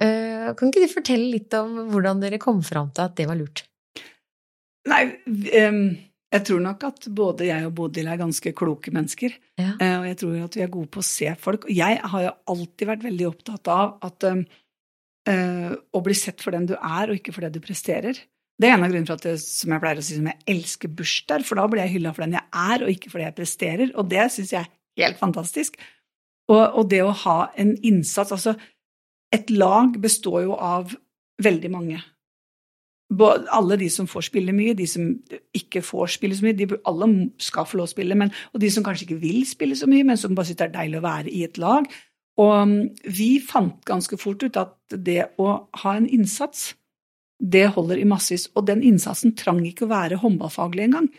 [0.00, 3.36] Eh, kan ikke du fortelle litt om hvordan dere kom fram til at det var
[3.38, 3.66] lurt?
[4.88, 5.02] Nei,
[6.30, 9.34] jeg tror nok at både jeg og Bodil er ganske kloke mennesker.
[9.60, 9.74] Ja.
[9.76, 11.66] Eh, Og jeg tror at vi er gode på å se folk.
[11.68, 16.56] Og jeg har jo alltid vært veldig opptatt av at eh, å bli sett for
[16.56, 18.16] den du er, og ikke for det du presterer.
[18.60, 20.42] Det er en av grunnene for at det, som jeg pleier å si, som jeg
[20.52, 23.30] elsker bursdager, for da blir jeg hylla for den jeg er, og ikke for det
[23.30, 23.92] jeg presterer.
[23.96, 25.78] Og det syns jeg er helt fantastisk.
[26.50, 28.56] Og, og det å ha en innsats Altså,
[29.34, 30.94] et lag består jo av
[31.42, 32.00] veldig mange.
[33.10, 35.06] Alle de som får spille mye, de som
[35.56, 37.08] ikke får spille så mye, de, alle
[37.42, 40.06] skal få lov å spille, men, og de som kanskje ikke vil spille så mye,
[40.06, 41.88] men som bare syns det er deilig å være i et lag.
[42.40, 46.70] Og um, vi fant ganske fort ut at det å ha en innsats,
[47.40, 48.46] det holder i massevis.
[48.54, 51.10] Og den innsatsen trang ikke å være håndballfaglig engang.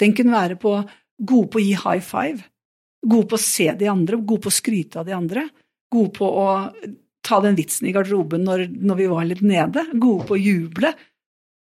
[0.00, 0.76] Den kunne være på
[1.22, 2.46] gode på å gi high five,
[3.02, 5.46] gode på å se de andre, gode på å skryte av de andre,
[5.92, 6.48] gode på å
[7.26, 10.92] ta den vitsen i garderoben når, når vi var litt nede, gode på å juble.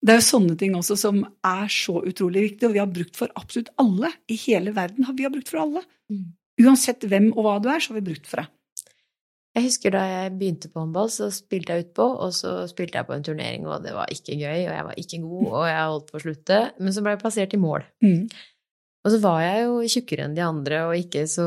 [0.04, 3.16] Det er jo sånne ting også som er så utrolig viktig, og vi har brukt
[3.20, 5.08] for absolutt alle i hele verden.
[5.16, 5.86] Vi har brukt for alle.
[6.12, 6.34] Mm.
[6.66, 8.52] Uansett hvem og hva du er, så har vi brukt for deg.
[9.54, 13.06] Jeg husker da jeg begynte på håndball, så spilte jeg utpå, og så spilte jeg
[13.06, 15.84] på en turnering, og det var ikke gøy, og jeg var ikke god, og jeg
[15.92, 17.86] holdt på å slutte, men så ble jeg plassert i mål.
[18.02, 18.24] Mm.
[19.04, 21.46] Og så var jeg jo tjukkere enn de andre, og ikke så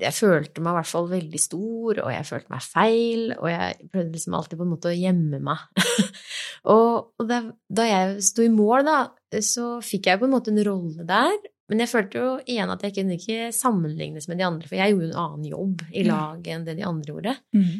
[0.00, 3.90] Jeg følte meg i hvert fall veldig stor, og jeg følte meg feil, og jeg
[3.92, 5.84] prøvde liksom alltid på en måte å gjemme meg.
[6.74, 8.98] og, og da, da, jeg sto i mål, da,
[9.42, 11.36] så fikk jeg på en måte en rolle der,
[11.70, 14.94] men jeg følte jo igjen at jeg kunne ikke sammenlignes med de andre, for jeg
[14.94, 17.38] gjorde en annen jobb i laget enn det de andre gjorde.
[17.54, 17.72] Mm.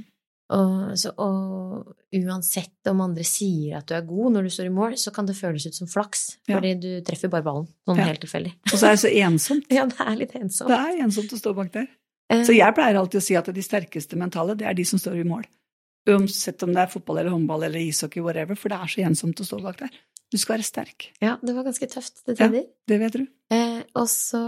[0.54, 4.74] Og, så, og, uansett om andre sier at du er god når du står i
[4.76, 6.54] mål, så kan det føles ut som flaks, Ja.
[6.60, 8.04] fordi du treffer bare ballen, sånn Ja.
[8.04, 8.52] helt tilfeldig.
[8.72, 9.66] Og så er det så ensomt.
[9.74, 10.68] Ja, det er litt ensomt.
[10.70, 11.88] Det er ensomt å stå bak der.
[12.30, 14.98] Eh, Så jeg pleier alltid å si at de sterkeste mentale, det er de som
[14.98, 15.44] står i mål.
[16.08, 19.40] Uansett om det er fotball eller håndball eller ishockey, whatever, for det er så ensomt
[19.42, 19.90] å stå bak der.
[20.36, 21.06] Du skal være sterk.
[21.24, 22.48] Ja, det var ganske tøft til Ja.
[22.86, 23.24] Det vet du.
[23.56, 24.40] Eh, og så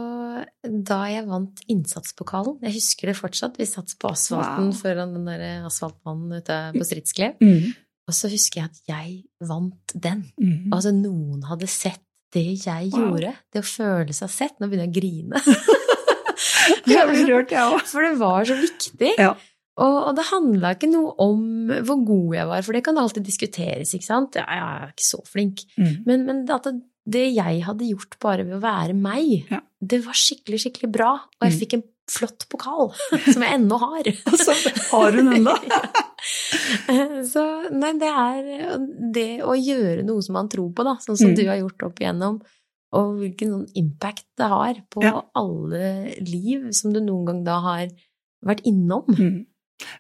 [0.63, 4.77] da jeg vant innsatspokalen, jeg husker det fortsatt, vi satt på asfalten Wow.
[4.83, 7.73] foran den der asfaltmannen ute på Stridsklev, Mm.
[8.09, 10.27] og så husker jeg at jeg vant den.
[10.41, 10.69] Mm.
[10.75, 12.03] Altså, noen hadde sett
[12.35, 13.15] det jeg Wow.
[13.17, 14.59] gjorde, det å føle seg sett.
[14.61, 15.43] Nå begynner jeg å grine.
[16.89, 17.83] Jeg blir rørt, jeg òg.
[17.89, 19.11] For det var så viktig.
[19.19, 19.35] Ja.
[19.79, 21.43] Og, og det handla ikke noe om
[21.87, 24.35] hvor god jeg var, for det kan alltid diskuteres, ikke sant.
[24.41, 25.63] Ja, jeg er ikke så flink.
[25.79, 25.93] Mm.
[26.09, 26.75] Men, men at det,
[27.07, 29.61] det jeg hadde gjort bare ved å være meg, Ja.
[29.81, 31.13] det var skikkelig, skikkelig bra.
[31.39, 31.61] Og jeg Mm.
[31.63, 32.91] fikk en flott pokal,
[33.35, 34.03] som jeg ennå har.
[34.33, 34.55] altså,
[34.91, 35.55] har hun ennå.
[37.33, 38.79] Så nei, det er
[39.15, 41.37] det å gjøre noe som man tror på, da, sånn som Mm.
[41.39, 42.41] du har gjort opp igjennom,
[42.99, 45.23] og hvilken sånn impact det har på Ja.
[45.37, 47.89] alle liv som du noen gang da har
[48.45, 49.05] vært innom.
[49.07, 49.47] Mm.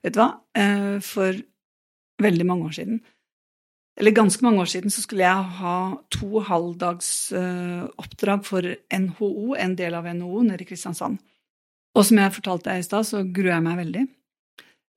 [0.03, 0.31] Vet du hva?
[0.59, 1.33] Eh, For
[2.23, 3.01] veldig mange år siden,
[3.99, 5.77] eller ganske mange år siden, så skulle jeg ha
[6.15, 8.63] to halvdagsoppdrag for
[8.95, 11.19] NHO, en del av NHO, nede i Kristiansand.
[11.99, 14.05] Og som jeg fortalte deg i stad, så gruer jeg meg veldig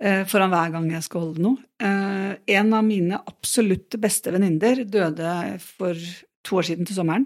[0.03, 1.57] eh, foran hver gang jeg skal holde noe.
[1.81, 5.97] Eh, En av mine absolutt beste venninner døde for
[6.45, 7.25] to år siden til sommeren.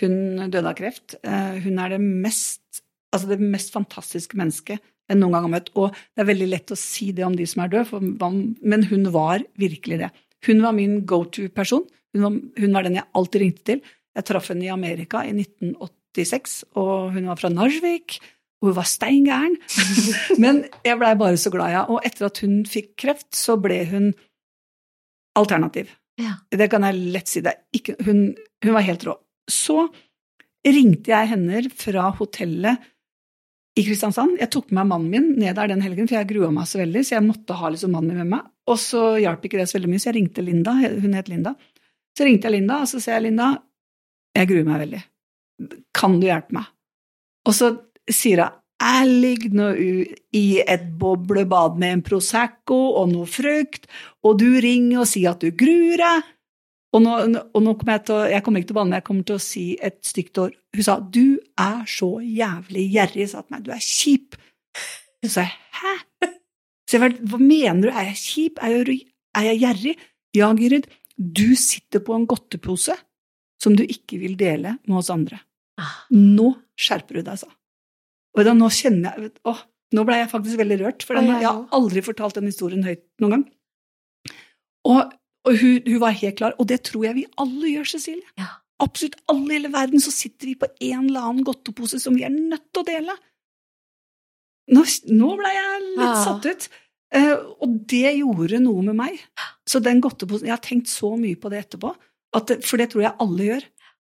[0.00, 1.16] Hun døde av kreft.
[1.22, 2.82] Eh, Hun er det mest,
[3.14, 4.78] altså det mest fantastiske mennesket
[5.10, 5.72] jeg noen gang har møtt.
[5.78, 8.30] Og det er veldig lett å si det om de som er døde,
[8.62, 10.10] men hun var virkelig det.
[10.46, 11.84] Hun var min go to-person.
[12.16, 13.84] Hun, hun var den jeg alltid ringte til.
[14.16, 18.18] Jeg traff henne i Amerika i 1986, og hun var fra Narvik.
[18.62, 19.58] Og hun var steingæren.
[20.42, 21.84] Men jeg blei bare så glad henne.
[21.92, 24.10] Og etter at hun fikk kreft, så ble hun
[25.36, 25.92] alternativ.
[26.16, 26.38] Ja.
[26.48, 27.42] Det kan jeg lett si.
[27.44, 28.30] Det ikke, hun,
[28.64, 29.18] hun var helt rå.
[29.50, 29.84] Så
[30.66, 32.86] ringte jeg henne fra hotellet
[33.76, 34.38] i Kristiansand.
[34.40, 36.80] Jeg tok med meg mannen min ned der den helgen, for jeg grua meg så
[36.80, 38.52] veldig, så jeg måtte ha liksom mannen min med meg.
[38.66, 40.74] Og så hjalp ikke det så veldig mye, så jeg ringte Linda.
[40.74, 41.52] Hun het Linda.
[42.16, 43.50] Så ringte jeg Linda, og så sier jeg, Linda,
[44.36, 45.02] jeg gruer meg veldig.
[45.96, 46.70] Kan du hjelpe meg?
[47.46, 47.74] Og så
[48.08, 49.66] sier hun, jeg ligger nå
[50.36, 53.86] i et boblebad med en Prosecco og noe frukt,
[54.26, 56.32] og du ringer og sier at du gruer deg.
[56.94, 57.12] Og nå,
[57.52, 59.36] og nå kommer jeg til å, jeg kommer ikke til å banne, jeg kommer til
[59.36, 60.54] å si et stygt ord.
[60.76, 64.38] Hun sa, du er så jævlig gjerrig, sa til meg, du er kjip.
[65.26, 65.94] Så sa jeg, hæ?
[66.86, 69.00] Så jeg, var, hva mener du, er jeg kjip, er jeg,
[69.36, 69.94] er jeg gjerrig?
[70.36, 72.94] Ja, Gyrid, du sitter på en godtepose
[73.62, 75.40] som du ikke vil dele med oss andre.
[76.14, 77.50] Nå skjerper du deg, sa
[78.36, 79.60] Og da nå kjenner jeg vet- Åh,
[79.96, 83.02] nå ble jeg faktisk veldig rørt, for den, jeg har aldri fortalt den historien høyt
[83.20, 83.44] noen gang.
[84.86, 85.12] Og,
[85.46, 88.26] og hun, hun var helt klar, og det tror jeg vi alle gjør, Cecilie.
[88.40, 88.48] Ja.
[88.82, 92.26] Absolutt alle i hele verden så sitter vi på en eller annen godtepose som vi
[92.26, 93.14] er nødt til å dele.
[94.74, 94.82] Nå,
[95.14, 96.24] nå ble jeg litt Ja.
[96.24, 96.66] satt ut.
[97.14, 99.20] Uh, og det gjorde noe med meg.
[99.66, 101.94] Så den godteposen Jeg har tenkt så mye på det etterpå,
[102.34, 103.64] at det, for det tror jeg alle gjør.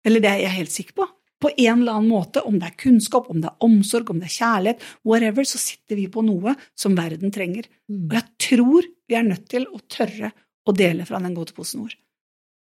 [0.09, 1.09] Eller det er jeg helt sikker på.
[1.39, 4.27] På en eller annen måte, om det er kunnskap, om det er omsorg, om det
[4.27, 7.69] er kjærlighet, whatever, så sitter vi på noe som verden trenger.
[7.87, 8.09] mm.
[8.09, 10.33] Og jeg tror vi er nødt til å tørre
[10.69, 11.95] å dele fra den godteposen vår.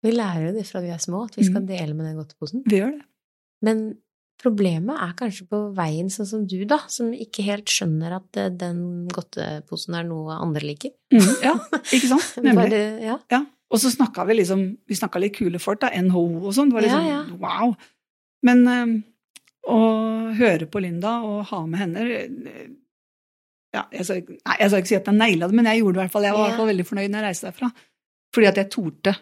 [0.01, 1.67] Vi lærer jo det fra vi er små, at vi skal Mm.
[1.69, 2.63] dele med den godteposen.
[2.65, 3.03] Vi gjør det.
[3.61, 3.81] Men
[4.41, 8.49] problemet er kanskje på veien, sånn som du, da, som ikke helt skjønner at eh,
[8.49, 10.95] den godteposen er noe andre liker.
[11.13, 11.53] Mm, ja,
[11.93, 12.31] ikke sant?
[12.41, 12.55] Nemlig.
[12.71, 13.19] Bare, ja.
[13.29, 13.43] Ja.
[13.71, 15.91] Og så snakka vi liksom Vi snakka litt kule folk, da.
[15.93, 16.71] NHO og sånn.
[16.73, 17.37] Det var liksom Ja, ja.
[17.37, 17.75] wow.
[18.43, 18.95] Men øh,
[19.69, 19.79] å
[20.35, 22.01] høre på Linda og ha med henne
[23.73, 25.93] ja, jeg, skal, nei, jeg skal ikke si at jeg naila det, men jeg gjorde
[25.93, 26.23] det i hvert fall.
[26.27, 27.69] Jeg var i hvert fall veldig fornøyd når jeg reiste derfra.
[28.35, 29.13] Fordi at jeg torde.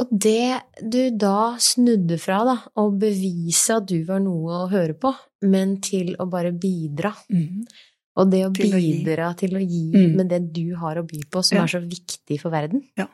[0.00, 0.60] Og det
[0.94, 5.10] du da snudde fra, da, å bevise at du var noe å høre på,
[5.42, 7.12] men til å bare bidra.
[8.20, 10.16] Og det å Til å bidra til å gi Mm.
[10.16, 11.62] med det du har å by på, som Ja.
[11.64, 12.82] er så viktig for verden.
[12.96, 13.06] Ja.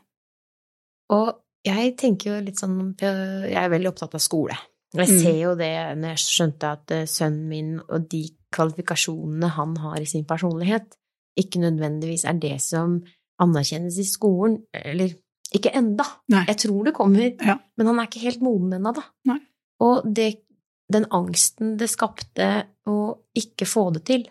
[1.11, 1.35] Og
[1.67, 4.57] jeg tenker jo litt sånn Jeg er veldig opptatt av skole.
[4.95, 5.21] Jeg Mm.
[5.23, 10.01] ser jo det når jeg skjønte at eh, sønnen min og de kvalifikasjonene han har
[10.01, 10.97] i sin personlighet,
[11.37, 12.99] ikke nødvendigvis er det som
[13.43, 14.63] anerkjennes i skolen.
[14.73, 15.13] Eller
[15.55, 16.07] ikke enda.
[16.33, 16.45] Nei.
[16.49, 17.59] Jeg tror det kommer, Ja.
[17.77, 19.05] men han er ikke helt moden ennå, da.
[19.29, 19.39] Nei.
[19.85, 20.31] Og det,
[20.93, 22.49] den angsten det skapte
[22.89, 22.97] å
[23.37, 24.25] ikke få det til,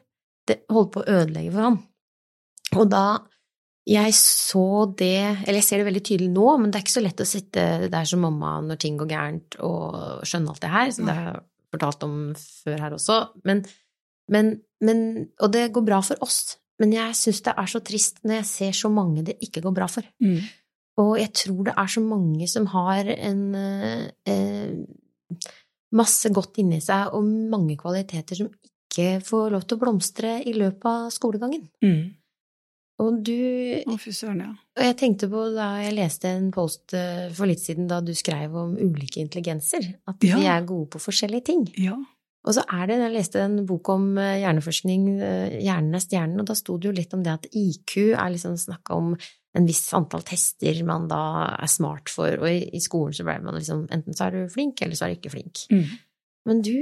[0.50, 1.80] det holdt på å ødelegge for han.
[2.76, 3.06] Og da
[3.86, 4.66] jeg så
[4.98, 7.28] det, eller jeg ser det veldig tydelig nå, men det er ikke så lett å
[7.30, 11.14] sitte der som mamma når ting går gærent og skjønne alt det her, som det
[11.18, 11.44] har jeg
[11.76, 12.16] fortalt om
[12.66, 13.18] før her også.
[13.46, 13.62] Men,
[14.32, 15.02] men, men,
[15.40, 18.48] og det går bra for oss, men jeg syns det er så trist når jeg
[18.52, 20.08] ser så mange det ikke går bra for.
[20.24, 20.42] Mm.
[21.04, 25.40] Og jeg tror det er så mange som har en eh, eh,
[25.96, 30.54] masse godt inni seg og mange kvaliteter som ikke får lov til å blomstre i
[30.56, 31.68] løpet av skolegangen.
[31.84, 32.14] Mm.
[33.04, 33.36] Og du
[33.92, 34.52] Å, fy søren, ja.
[34.80, 38.14] Og jeg tenkte på da jeg leste en post eh, for litt siden da du
[38.16, 40.38] skrev om ulike intelligenser, at Ja.
[40.40, 41.66] vi er gode på forskjellige ting.
[41.76, 41.98] Ja.
[42.46, 46.42] Og så er det, jeg leste en bok om eh, hjerneforskning, eh, Hjernen er stjernen,
[46.44, 49.16] og da sto det jo litt om det at IQ er liksom snakka om
[49.56, 51.22] en viss antall tester man da
[51.56, 54.54] er smart for, og i, i skolen så ble man liksom enten så er du
[54.54, 55.64] flink, eller så er du ikke flink.
[55.72, 55.98] Mm.
[56.46, 56.76] Men du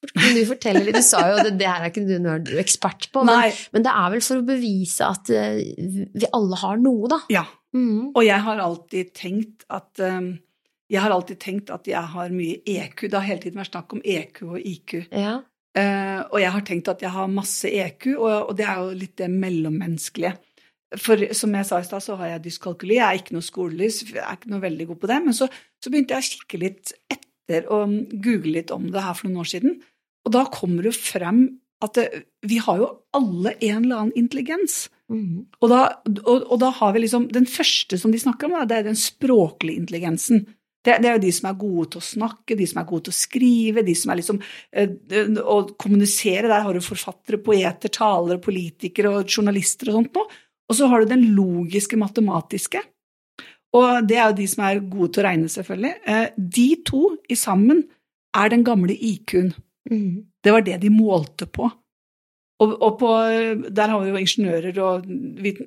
[0.00, 0.96] kan du fortelle litt?
[0.96, 3.52] Du sa jo at det her er ikke du noe du er ekspert på, men,
[3.74, 7.20] men det er vel for å bevise at eh, vi alle har noe, da.
[7.32, 7.44] Ja.
[7.76, 8.10] Mm.
[8.16, 10.32] Og jeg har alltid tenkt at um,
[10.90, 13.06] jeg har alltid tenkt at jeg har mye EQ.
[13.06, 14.94] Det har hele tiden vært snakk om EQ og IQ.
[15.14, 15.38] Ja.
[15.70, 18.96] Uh, og jeg har tenkt at jeg har masse EQ, og, og det er jo
[18.98, 20.34] litt det mellommenneskelige.
[20.98, 22.96] For som jeg sa i stad, så har jeg dyskalkuli.
[22.98, 25.18] Jeg er ikke noe skolelys, jeg er ikke noe veldig god på det.
[25.28, 25.46] Men så,
[25.78, 29.44] så begynte jeg å kikke litt etter og google litt om det her for noen
[29.44, 29.78] år siden.
[30.26, 31.44] Og da kommer det jo frem
[31.80, 32.06] at det,
[32.44, 34.88] vi har jo alle en eller annen intelligens.
[35.10, 35.46] Mm.
[35.62, 35.80] Og da,
[36.26, 38.98] og, og da har vi liksom Den første som de snakker om, det er den
[38.98, 40.44] språklige intelligensen.
[40.80, 43.08] Det, det er jo de som er gode til å snakke, de som er gode
[43.08, 44.94] til å skrive, de som er liksom eh,
[45.40, 46.48] Å kommunisere.
[46.48, 50.40] Der har du forfattere, poeter, talere, politikere og journalister og sånt noe.
[50.70, 52.82] Og så har du den logiske, matematiske.
[53.76, 55.92] Og det er jo de som er gode til å regne, selvfølgelig.
[56.10, 57.84] Eh, de to i sammen
[58.36, 59.52] er den gamle IQ-en.
[59.90, 60.26] Mm.
[60.42, 61.68] Det var det de målte på.
[62.60, 63.10] Og, og på,
[63.72, 65.06] der har vi jo ingeniører og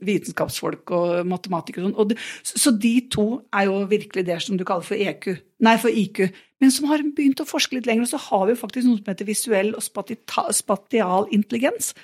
[0.05, 2.17] vitenskapsfolk og matematikere og sånn.
[2.45, 5.31] Så de to er jo virkelig det som du kaller for EQ,
[5.65, 6.27] nei, for IQ.
[6.61, 9.01] Men som har begynt å forske litt lenger, og så har vi jo faktisk noe
[9.01, 9.83] som heter visuell og
[10.53, 11.95] spatial intelligens.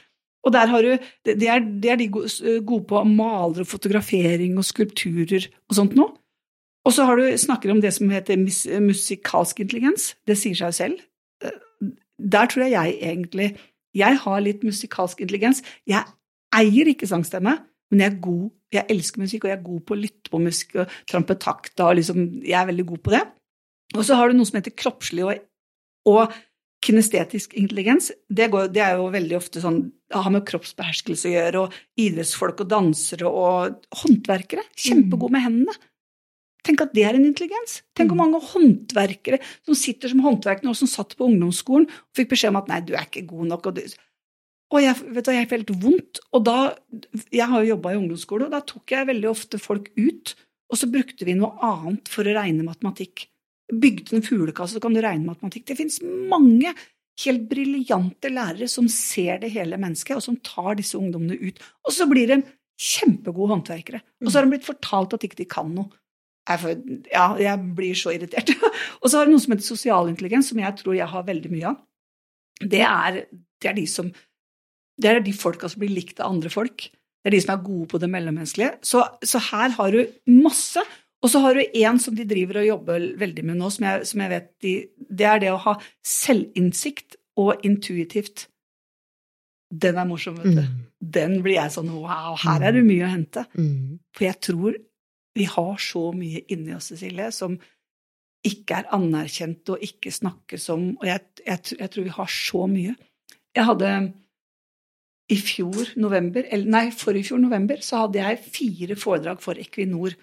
[0.47, 4.67] Og der har du, det, er, det er de gode på maler og fotografering og
[4.67, 6.15] skulpturer og sånt noe.
[6.87, 10.13] Og så du, snakker om det som heter musikalsk intelligens.
[10.25, 11.01] Det sier seg jo selv.
[11.43, 11.59] Eh,
[12.19, 13.49] Der tror jeg jeg egentlig
[13.97, 15.63] Jeg har litt musikalsk intelligens.
[15.89, 16.05] Jeg
[16.55, 17.55] eier ikke sangstemme,
[17.89, 18.47] men jeg er god.
[18.73, 21.89] Jeg elsker musikk, og jeg er god på å lytte på musikk og trampe takta.
[21.89, 23.23] Og liksom, jeg er veldig god på det.
[23.97, 25.39] Og så har du noe som heter kroppslig og,
[26.09, 26.35] og
[26.85, 28.11] kinestetisk intelligens.
[28.29, 32.01] Det, går, det er jo veldig ofte sånn det har med kroppsbeherskelse å gjøre, og
[32.01, 34.63] idrettsfolk og dansere og håndverkere.
[34.73, 35.75] Kjempegode med hendene.
[36.65, 37.81] Tenk at det er en intelligens.
[37.95, 38.25] Tenk hvor Mm.
[38.25, 42.59] mange håndverkere som sitter som håndverkere nå, som satt på ungdomsskolen og fikk beskjed om
[42.61, 43.65] at nei, du er ikke god nok.
[43.71, 43.81] Og, du...
[44.75, 46.19] og jeg, vet du, jeg fikk helt vondt.
[46.33, 46.57] Og da,
[47.31, 50.35] jeg har jo jobba i ungdomsskole, og da tok jeg veldig ofte folk ut,
[50.69, 53.27] og så brukte vi noe annet for å regne matematikk.
[53.69, 55.65] Bygde en fuglekasse, så kan du regne matematikk.
[55.69, 56.73] Det fins mange
[57.23, 61.57] helt briljante lærere som ser det hele mennesket, og som tar disse ungdommene ut.
[61.87, 62.41] Og så blir de
[62.79, 63.99] kjempegode håndverkere.
[64.23, 65.89] Og så har de blitt fortalt at ikke de kan noe.
[66.49, 68.51] Jeg, ja, jeg blir så irritert.
[69.01, 71.51] og så har du noe som heter sosial intelligens, som jeg tror jeg har veldig
[71.53, 71.81] mye av.
[72.59, 73.19] Det er,
[73.61, 74.09] det er de som
[74.99, 76.89] Det er de folka som blir likt av andre folk.
[76.89, 78.81] Det er de som er gode på det mellommenneskelige.
[78.83, 80.01] Så, så her har du
[80.43, 80.83] masse.
[81.23, 84.09] Og så har du en som de driver og jobber veldig med nå, som jeg,
[84.11, 84.73] som jeg vet de,
[85.19, 88.47] Det er det å ha selvinnsikt og intuitivt.
[89.69, 90.63] Den er morsom, vet du.
[90.63, 90.77] Mm.
[90.99, 93.45] Den blir jeg sånn wow, her er det mye å hente.
[93.55, 93.99] Mm.
[94.15, 94.79] For jeg tror
[95.37, 97.57] vi har så mye inni oss, Cecilie, som
[98.45, 100.89] ikke er anerkjent og ikke snakkes om.
[100.99, 102.95] Og jeg, jeg, jeg tror vi har så mye.
[103.55, 103.93] Jeg hadde
[105.29, 110.15] i fjor november, eller nei, forrige fjor november, så hadde jeg fire foredrag for Equinor.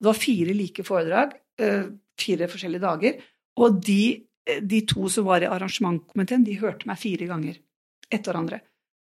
[0.00, 1.86] Det var fire like foredrag, eh,
[2.20, 3.22] fire forskjellige dager.
[3.60, 4.02] Og de,
[4.46, 7.56] eh, de to som var i arrangementkomiteen, de hørte meg fire ganger
[8.10, 8.60] etter hverandre.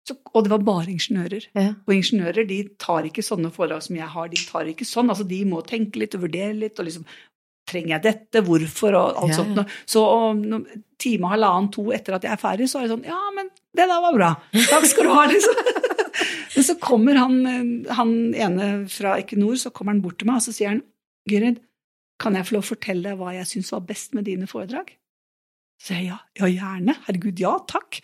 [0.07, 1.49] Så, og det var bare ingeniører.
[1.59, 1.73] Ja.
[1.83, 4.29] Og ingeniører de tar ikke sånne foredrag som jeg har.
[4.31, 6.79] De tar ikke sånn, altså De må tenke litt og vurdere litt.
[6.79, 7.07] og liksom,
[7.67, 8.43] Trenger jeg dette?
[8.47, 8.95] Hvorfor?
[8.95, 9.73] Og alt Ja, sånt.
[9.91, 10.45] Så om
[11.03, 13.89] time, halvannen, to etter at jeg er ferdig, så er det sånn Ja, men det
[13.91, 14.29] der var bra.
[14.71, 15.73] Takk skal du ha, liksom.
[16.57, 17.35] Men så kommer han,
[17.93, 20.79] han ene fra Equinor så kommer han bort til meg og så sier han,
[21.29, 21.59] Gyrid,
[22.23, 24.95] kan jeg få lov å fortelle deg hva jeg syns var best med dine foredrag?
[25.83, 26.95] Så jeg ja, ja, gjerne.
[27.05, 28.01] Herregud, ja, takk.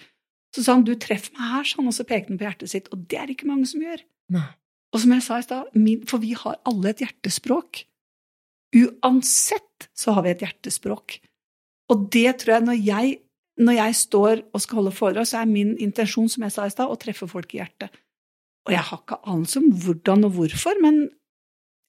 [0.52, 2.90] Så sa han du treffer meg her, sånn, og så pekte han på hjertet sitt,
[2.92, 4.04] og det er ikke mange som gjør.
[4.36, 4.48] Nei.
[4.92, 5.72] Og som jeg sa i stad,
[6.10, 7.84] for vi har alle et hjertespråk.
[8.76, 11.16] Uansett så har vi et hjertespråk.
[11.92, 13.14] Og det tror jeg når jeg,
[13.64, 16.74] når jeg står og skal holde foredrag, så er min intensjon, som jeg sa i
[16.74, 17.92] stad, å treffe folk i hjertet.
[18.68, 21.02] Og jeg har ikke anelse om hvordan og hvorfor, men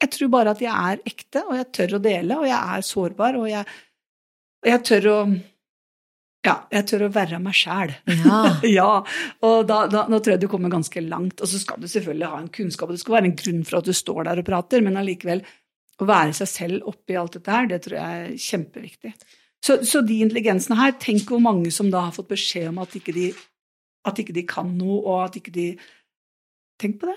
[0.03, 2.87] jeg tror bare at jeg er ekte, og jeg tør å dele, og jeg er
[2.87, 3.75] sårbar, og jeg,
[4.63, 5.17] og jeg tør å
[6.43, 7.93] Ja, jeg tør å være meg sjæl.
[8.19, 8.39] Ja.
[8.77, 8.89] Ja,
[9.47, 11.39] og da, da, da tror jeg du kommer ganske langt.
[11.39, 13.79] Og så skal du selvfølgelig ha en kunnskap, og det skal være en grunn for
[13.79, 15.43] at du står der og prater, men allikevel
[16.01, 19.13] å være seg selv oppi alt dette her, det tror jeg er kjempeviktig.
[19.63, 22.95] Så, så de intelligensene her, tenk hvor mange som da har fått beskjed om at
[22.99, 23.29] ikke de,
[24.09, 25.67] at ikke de kan noe, og at ikke de
[26.81, 27.13] Tenk på det.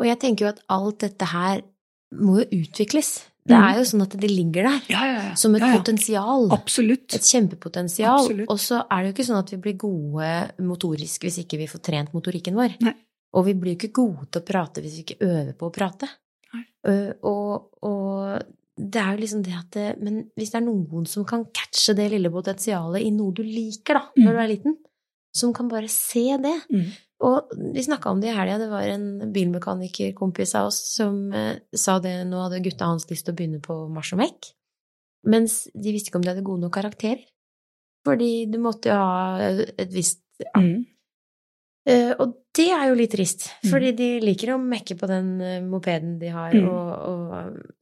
[0.00, 1.60] Og jeg tenker jo at alt dette her
[2.18, 3.27] må jo utvikles.
[3.48, 5.34] Det er jo sånn at det ligger der Ja, ja, ja.
[5.40, 6.48] som et potensial.
[6.52, 7.14] Absolutt.
[7.16, 8.18] Et kjempepotensial.
[8.20, 8.48] Absolutt.
[8.52, 10.30] Og så er det jo ikke sånn at vi blir gode
[10.68, 12.76] motorisk hvis ikke vi får trent motorikken vår.
[12.84, 12.94] Nei.
[13.34, 15.74] Og vi blir jo ikke gode til å prate hvis vi ikke øver på å
[15.74, 16.08] prate.
[16.88, 18.38] Øh, og, og
[18.78, 21.94] det er jo liksom det at det, Men hvis det er noen som kan catche
[21.98, 24.24] det lille potensialet i noe du liker, da, Mm.
[24.24, 24.76] når du er liten,
[25.34, 26.86] som kan bare se det Mm.
[27.20, 31.56] Og vi snakka om det i helga, det var en bilmekanikerkompis av oss som eh,
[31.74, 34.52] sa det nå hadde gutta hans lyst til å begynne på Marsjomek,
[35.26, 37.24] mens de visste ikke om de hadde gode nok karakterer.
[38.06, 40.52] Fordi du måtte jo ha et visst ja.
[40.62, 40.84] Mm.
[41.88, 43.70] Eh, Og det er jo litt trist, Mm.
[43.72, 46.68] fordi de liker å mekke på den eh, mopeden de har, Mm.
[46.68, 47.74] og, og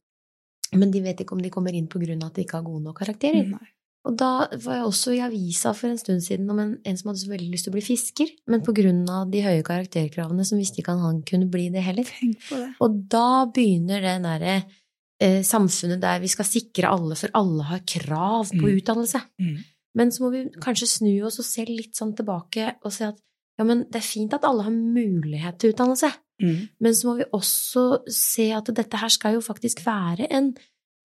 [0.73, 2.63] Men de vet ikke om de kommer inn på grunn av at de ikke har
[2.65, 3.45] gode nok karakterer.
[3.47, 3.67] Nei.
[4.07, 7.09] Og da var jeg også i avisa for en stund siden om en, en som
[7.11, 8.63] hadde så veldig lyst til å bli fisker, men
[9.11, 12.07] av de høye karakterkravene så visste ikke han han kunne bli det heller.
[12.49, 12.67] Det.
[12.83, 14.55] Og da begynner det derre
[15.19, 18.77] eh, samfunnet der vi skal sikre alle, for alle har krav på Mm.
[18.77, 19.21] utdannelse.
[19.41, 19.57] Mm.
[19.97, 23.17] Men så må vi kanskje snu oss og se litt sånn tilbake og se at
[23.57, 26.67] ja, men det er fint at alle har mulighet til utdannelse, Mm.
[26.79, 30.51] men så må vi også se at dette her skal jo faktisk være en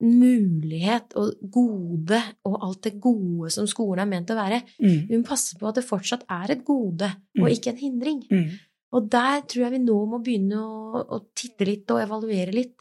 [0.02, 4.60] mulighet og gode og alt det gode som skolen er ment å være.
[4.82, 4.98] Mm.
[5.08, 7.52] Vi må passe på at det fortsatt er et gode, og Mm.
[7.54, 8.20] ikke en hindring.
[8.30, 8.50] Mm.
[8.92, 12.74] Og der tror jeg vi nå må begynne å, å titte litt og evaluere litt.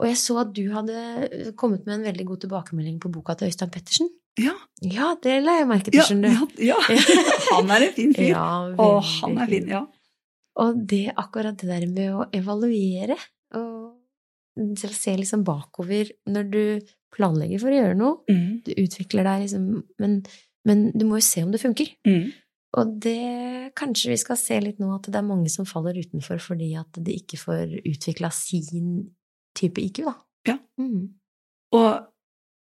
[0.00, 3.48] Og jeg så at du hadde kommet med en veldig god tilbakemelding på boka til
[3.50, 4.08] Øystein Pettersen.
[4.38, 4.54] Ja.
[4.80, 6.62] Ja, det la jeg merke til, Ja, skjønner du.
[6.64, 7.24] ja, ja.
[7.56, 8.30] Han er en fin fyr.
[8.30, 8.44] Ja,
[8.78, 9.82] og han er fin, ja.
[10.60, 13.16] Og det akkurat det der med å evaluere
[13.58, 13.89] og
[14.76, 16.62] se liksom bakover når du
[17.14, 18.20] planlegger for å gjøre noe.
[18.30, 18.60] Mm.
[18.66, 19.66] Du utvikler deg liksom,
[20.02, 20.20] men,
[20.68, 21.90] men du må jo se om det funker.
[22.06, 22.30] Mm.
[22.78, 26.38] Og det kanskje vi skal se litt nå, at det er mange som faller utenfor
[26.42, 29.08] fordi at de ikke får utvikla sin
[29.58, 30.14] type IQ, da.
[30.52, 30.56] Ja.
[30.78, 31.08] Mm.
[31.74, 31.90] Og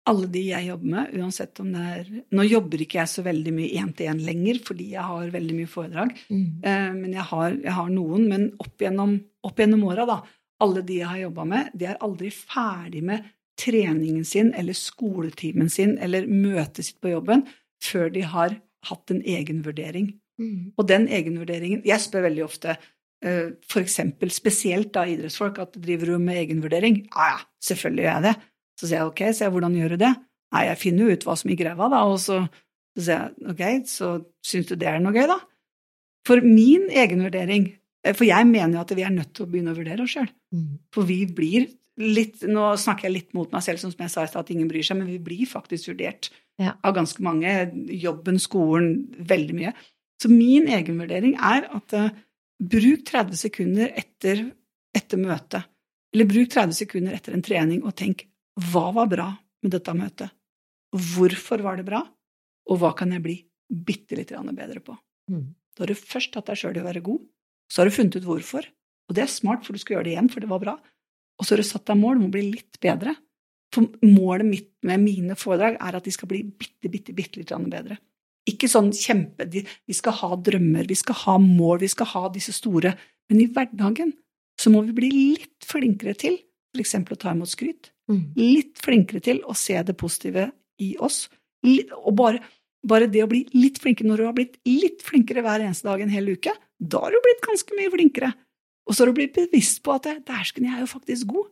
[0.09, 3.53] alle de jeg jobber med, uansett om det er Nå jobber ikke jeg så veldig
[3.59, 6.15] mye én-til-én lenger, fordi jeg har veldig mye foredrag.
[6.31, 6.47] Mm.
[6.63, 8.25] Eh, men jeg har, jeg har noen.
[8.31, 10.19] Men opp gjennom, opp gjennom åra, da,
[10.63, 13.27] alle de jeg har jobba med, de er aldri ferdig med
[13.59, 17.45] treningen sin eller skoletimen sin eller møtet sitt på jobben
[17.83, 18.55] før de har
[18.89, 20.13] hatt en egenvurdering.
[20.39, 20.75] Mm.
[20.79, 22.77] Og den egenvurderingen Jeg spør veldig ofte
[23.25, 27.03] eh, for eksempel spesielt da idrettsfolk at driver du med egenvurdering?
[27.11, 27.41] Ja, ja,
[27.71, 28.35] selvfølgelig gjør jeg det.
[28.79, 30.15] Så sier jeg ok, så jeg, hvordan gjør du det?
[30.55, 32.39] Nei, jeg finner jo ut hva som gikk ræva, da, og så,
[32.95, 34.13] så sier jeg ok, så
[34.47, 35.41] syns du det er noe gøy, da?
[36.29, 37.73] For min egenvurdering
[38.07, 40.29] For jeg mener jo at vi er nødt til å begynne å vurdere oss sjøl.
[40.55, 40.67] Mm.
[40.95, 44.29] For vi blir litt Nå snakker jeg litt mot meg selv, som jeg sa i
[44.31, 46.29] stad, at ingen bryr seg, men vi blir faktisk vurdert
[46.63, 46.77] Ja.
[46.87, 47.51] av ganske mange.
[47.91, 49.73] Jobben, skolen, veldig mye.
[50.23, 52.09] Så min egenvurdering er at uh,
[52.59, 54.45] bruk 30 sekunder etter,
[54.95, 55.67] etter møtet,
[56.15, 58.29] eller bruk 30 sekunder etter en trening, og tenk
[58.71, 59.29] hva var bra
[59.63, 60.35] med dette møtet?
[60.95, 62.01] Hvorfor var det bra?
[62.69, 63.37] Og hva kan jeg bli
[63.69, 64.97] bitte litt bedre på?
[65.31, 65.55] Mm.
[65.75, 67.23] Da har du først tatt deg sjøl i å være god,
[67.69, 68.67] så har du funnet ut hvorfor.
[69.09, 70.77] Og det er smart, for du skal gjøre det igjen, for det var bra.
[71.39, 73.15] Og så har du satt deg mål om å bli litt bedre.
[73.75, 77.53] For målet mitt med mine foredrag er at de skal bli bitte, bitte, bitte litt
[77.69, 77.99] bedre.
[78.49, 82.29] Ikke sånn kjempe de, Vi skal ha drømmer, vi skal ha mål, vi skal ha
[82.33, 82.95] disse store
[83.29, 84.15] Men i hverdagen
[84.59, 86.39] så må vi bli litt flinkere til
[86.81, 87.91] eksempel å ta imot skryt.
[88.11, 88.23] Mm.
[88.39, 90.49] Litt flinkere til å se det positive
[90.83, 91.27] i oss.
[91.67, 92.41] Og bare,
[92.87, 96.03] bare det å bli litt flinkere når du har blitt litt flinkere hver eneste dag
[96.05, 98.33] en hel uke, da har du blitt ganske mye flinkere.
[98.89, 101.51] Og så har du blitt bevisst på at dæsken, jeg er jo faktisk god.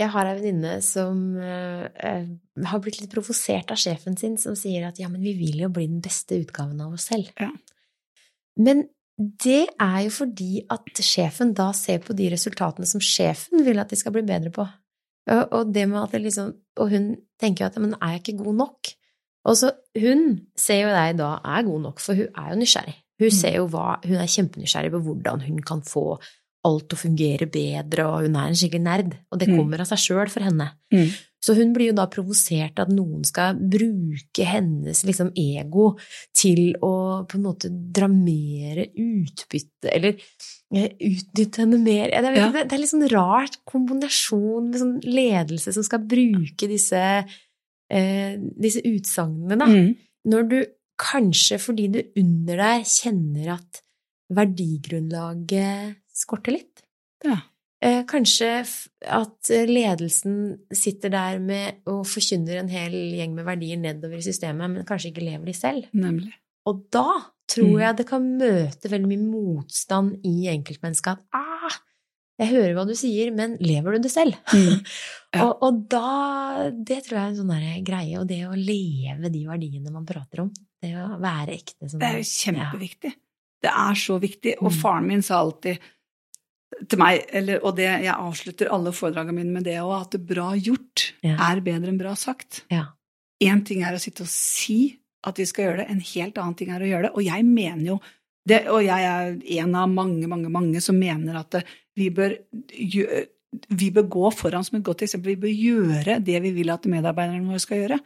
[0.00, 2.24] Jeg har ei venninne som eh,
[2.66, 5.70] har blitt litt provosert av sjefen sin, som sier at ja, men vi vil jo
[5.70, 7.30] bli den beste utgaven av oss selv.
[7.38, 7.52] Ja.
[8.58, 8.86] Men
[9.16, 13.92] det er jo fordi at sjefen da ser på de resultatene som sjefen vil at
[13.92, 14.64] de skal bli bedre på.
[15.30, 16.48] Og, og det med at det liksom
[16.82, 17.04] Og hun
[17.38, 18.88] tenker jo at men er jeg ikke god nok?
[19.46, 19.68] Og så
[20.00, 20.24] hun
[20.58, 22.96] ser jo deg da er god nok, for hun er jo nysgjerrig.
[23.22, 26.18] Hun ser jo hva Hun er kjempenysgjerrig på hvordan hun kan få
[26.64, 29.14] alt til å fungere bedre, og hun er en skikkelig nerd.
[29.32, 29.56] Og det Mm.
[29.58, 30.68] kommer av seg sjøl for henne.
[30.94, 31.08] Mm.
[31.42, 35.96] Så hun blir jo da provosert at noen skal bruke hennes liksom ego
[36.38, 40.14] til å på en måte dramere utbytte, eller
[40.72, 42.10] eh, utnytte henne mer.
[42.14, 42.52] Jeg vet Ja.
[42.52, 47.26] Det det er litt sånn rart kombinasjon med sånn ledelse som skal bruke disse,
[47.90, 49.66] eh, disse utsagnene, da.
[49.66, 49.96] Mm.
[50.28, 50.64] Når du
[51.00, 53.82] kanskje fordi du under deg kjenner at
[54.32, 56.82] verdigrunnlaget skorter litt.
[57.26, 57.38] Ja.
[57.82, 58.48] Eh, kanskje
[59.10, 60.36] at ledelsen
[60.74, 65.10] sitter der med og forkynner en hel gjeng med verdier nedover i systemet, men kanskje
[65.10, 65.88] ikke lever de selv.
[65.92, 66.32] Nemlig.
[66.66, 67.08] Og da
[67.52, 67.80] tror Mm.
[67.80, 71.74] jeg det kan møte veldig mye motstand i enkeltmennesket at ah,
[72.38, 74.38] jeg hører hva du sier, men lever du det selv?
[74.54, 74.84] Mm.
[75.32, 75.46] Ja.
[75.46, 79.46] Og, og da Det tror jeg er en sånn greie, og det å leve de
[79.48, 80.50] verdiene man prater om,
[80.82, 83.12] det å være ekte som Det er jo kjempeviktig.
[83.62, 84.54] Det er så viktig.
[84.60, 84.78] Og Mm.
[84.82, 85.78] faren min sa alltid
[86.88, 90.52] til meg, eller, og det, jeg avslutter alle foredragene mine med det òg, at bra
[90.56, 91.36] gjort Ja.
[91.52, 92.62] er bedre enn bra sagt.
[92.70, 92.86] Ja.
[93.42, 96.56] Én ting er å sitte og si at vi skal gjøre det, en helt annen
[96.56, 97.12] ting er å gjøre det.
[97.14, 98.00] Og jeg mener jo
[98.48, 101.62] det, og jeg er en av mange, mange, mange som mener at
[101.94, 102.34] vi bør,
[103.70, 105.36] vi bør gå foran som et godt eksempel.
[105.36, 108.00] Vi bør gjøre det vi vil at medarbeiderne våre skal gjøre.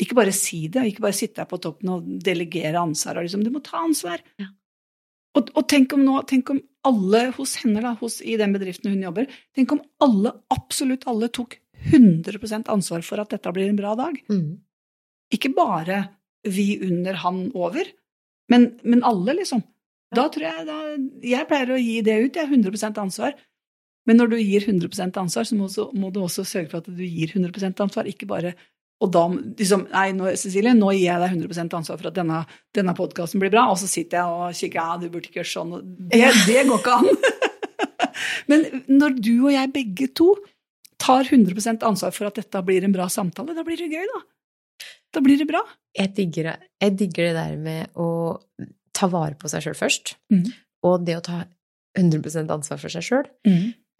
[0.00, 3.18] Ikke bare si det, ikke bare sitte her på toppen og delegere ansvar.
[3.18, 4.22] og Liksom, du må ta ansvar.
[4.40, 4.48] Ja.
[5.38, 8.90] Og, og tenk om nå, tenk om alle hos henne, da, hos, i den bedriften
[8.92, 11.56] hun jobber, tenk om alle, absolutt alle, tok
[11.92, 14.18] 100% ansvar for at dette blir en bra dag.
[14.30, 14.60] Mm.
[15.32, 16.02] Ikke bare
[16.44, 17.86] vi under han over,
[18.52, 19.62] men, men alle, liksom.
[20.12, 20.78] Da tror jeg da,
[21.24, 23.38] Jeg pleier å gi det ut, jeg har 100 ansvar.
[24.08, 26.90] Men når du gir 100% ansvar, så må, så må du også sørge for at
[26.90, 28.52] du gir 100% ansvar, ikke bare
[29.02, 32.42] og da liksom Nei, nå, Cecilie, nå gir jeg deg 100% ansvar for at denne,
[32.76, 35.50] denne podkasten blir bra, og så sitter jeg og kikker ja, du burde ikke gjøre
[35.52, 35.72] sånn.
[36.12, 37.08] Det, det går ikke an!
[38.50, 40.28] Men når du og jeg begge to
[41.02, 44.20] tar 100% ansvar for at dette blir en bra samtale, da blir det gøy, da.
[45.12, 45.60] Da blir det bra.
[45.98, 48.06] Jeg digger, jeg digger det der med å
[48.96, 50.46] ta vare på seg sjøl først, Mm.
[50.86, 51.42] og det å ta
[51.98, 53.26] 100% ansvar for seg sjøl.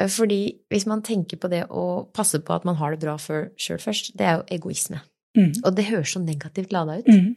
[0.00, 0.40] Fordi
[0.72, 4.14] hvis man tenker på det å passe på at man har det bra sjøl først,
[4.18, 5.02] det er jo egoisme.
[5.38, 5.52] Mm.
[5.62, 7.08] Og det høres så negativt lada ut.
[7.08, 7.32] Mm.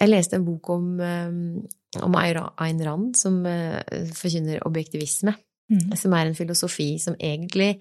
[0.00, 3.80] Jeg leste en bok om, eh, om Ayn Rand som eh,
[4.16, 5.34] forkynner objektivisme,
[5.72, 5.96] mm.
[5.98, 7.74] som er en filosofi som egentlig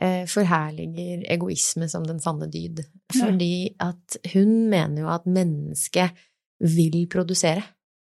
[0.00, 2.84] eh, forherliger egoisme som den sanne dyd.
[3.12, 6.26] Fordi at hun mener jo at mennesket
[6.62, 7.64] vil produsere.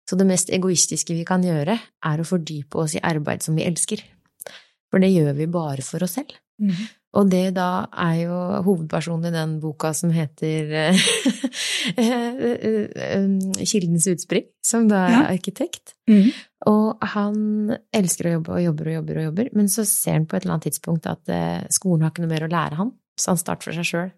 [0.07, 3.65] Så det mest egoistiske vi kan gjøre, er å fordype oss i arbeid som vi
[3.67, 4.03] elsker.
[4.97, 6.33] For det gjør vi bare for oss selv.
[6.57, 6.73] Mm.
[7.17, 10.99] Og det da er jo hovedpersonen i den boka som heter eh,
[13.67, 15.23] Kildens utspring, som da er Ja.
[15.35, 15.95] arkitekt.
[16.09, 16.31] Mm.
[16.67, 20.27] Og han elsker å jobbe og jobber og jobber og jobber, men så ser han
[20.27, 22.93] på et eller annet tidspunkt at eh, skolen har ikke noe mer å lære han,
[23.21, 24.11] så han starter for seg sjøl.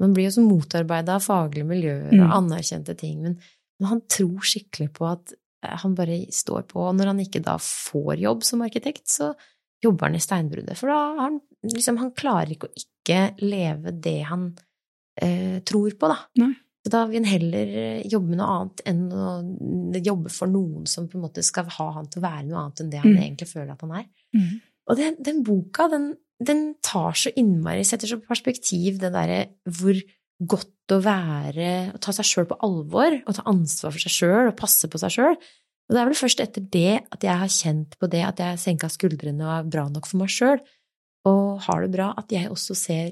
[0.00, 2.32] Man blir jo så motarbeida av faglige miljøer og Mm.
[2.38, 3.38] anerkjente ting, men,
[3.80, 7.42] men han tror skikkelig på at eh, han bare står på, og når han ikke
[7.44, 9.34] da får jobb som arkitekt, så
[9.84, 13.94] jobber han i steinbruddet, for da har han liksom, han klarer ikke å ikke leve
[13.96, 14.50] det han
[15.20, 16.18] eh, tror på, da.
[16.42, 16.52] Nei.
[16.80, 20.86] Så da vil han heller eh, jobbe med noe annet enn å jobbe for noen
[20.88, 23.12] som på en måte skal ha han til å være noe annet enn det han
[23.12, 23.22] Mm.
[23.26, 24.06] egentlig føler at han er.
[24.36, 24.54] Mm.
[24.88, 26.06] Og den, den boka, den,
[26.40, 30.00] den tar så innmari, setter så perspektiv det derre hvor
[30.40, 34.48] godt å være, å ta seg sjøl på alvor, og ta ansvar for seg sjøl,
[34.48, 35.36] og passe på seg sjøl.
[35.90, 38.60] Og det er vel først etter det at jeg har kjent på det, at jeg
[38.62, 40.60] senka skuldrene og er bra nok for meg sjøl,
[41.26, 43.10] og har det bra, at jeg også ser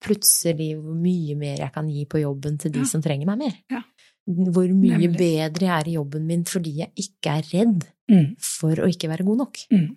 [0.00, 2.88] plutselig hvor mye mer jeg kan gi på jobben til de Ja.
[2.88, 3.56] som trenger meg mer.
[3.68, 3.82] Ja.
[4.30, 5.18] Hvor mye Nemlig.
[5.18, 8.36] bedre jeg er i jobben min fordi jeg ikke er redd mm.
[8.38, 9.58] for å ikke være god nok.
[9.74, 9.96] Mm.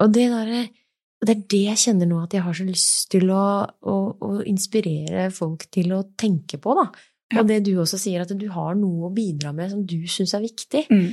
[0.00, 0.68] Og det, der,
[1.26, 3.44] det er det jeg kjenner nå, at jeg har så lyst til å,
[3.84, 6.88] å, å inspirere folk til å tenke på, da.
[7.30, 7.42] Ja.
[7.42, 10.34] Og det du også sier, at du har noe å bidra med som du syns
[10.34, 10.86] er viktig.
[10.90, 11.10] Mhm.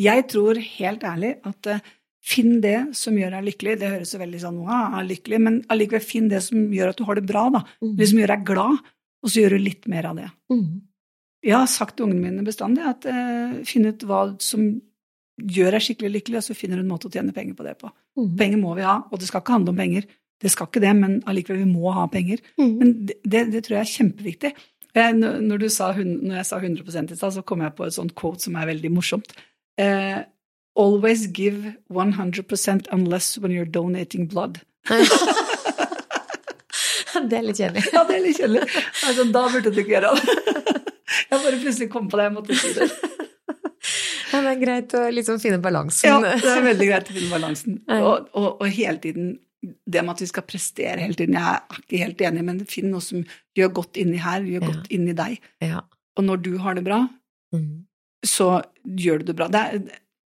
[0.00, 1.86] Jeg tror helt ærlig at eh,
[2.28, 3.76] finn det som gjør deg lykkelig.
[3.80, 7.06] Det høres jo veldig sånn wow, lykkelig, men allikevel finn det som gjør at du
[7.08, 7.64] har det bra, da.
[7.84, 7.94] Mm.
[8.00, 10.28] Det som gjør deg glad, og så gjør du litt mer av det.
[10.52, 10.68] Mm.
[11.46, 14.66] Jeg har sagt til ungene mine bestandig at uh, finn ut hva som
[15.38, 17.76] gjør deg skikkelig lykkelig, og så finner du en måte å tjene penger på det
[17.78, 17.90] på.
[18.18, 18.32] Mm.
[18.40, 20.08] Penger må vi ha, og det skal ikke handle om penger.
[20.42, 22.42] Det skal ikke det, men allikevel, vi må ha penger.
[22.58, 22.74] Mm.
[22.78, 24.52] Men det, det, det tror jeg er kjempeviktig.
[24.98, 27.86] Jeg, når, når, du sa, når jeg sa 100 i stad, så kom jeg på
[27.86, 29.34] et sånt quote som er veldig morsomt.
[29.78, 30.18] Eh,
[30.78, 34.60] Always give 100% unless when you're donating blood.
[37.28, 37.82] det er litt kjedelig.
[37.92, 38.62] Ja, det er litt kjedelig.
[39.08, 40.36] Altså, da burde du ikke gjøre det.
[41.32, 42.88] Jeg bare plutselig kom på det, jeg måtte si det.
[44.28, 46.04] Ja, det er greit å liksom finne balansen.
[46.10, 47.78] Ja, det er veldig greit å finne balansen.
[47.96, 49.30] Og, og, og hele tiden
[49.88, 52.90] det med at vi skal prestere hele tiden, jeg er ikke helt enig, men finn
[52.92, 53.24] noe som
[53.58, 54.68] gjør godt inni her, gjør Ja.
[54.68, 55.40] godt inni deg.
[55.64, 55.80] Ja.
[56.20, 57.00] Og når du har det bra,
[57.56, 57.87] Mm.
[58.26, 59.48] Så gjør du det bra.
[59.52, 59.78] Det er,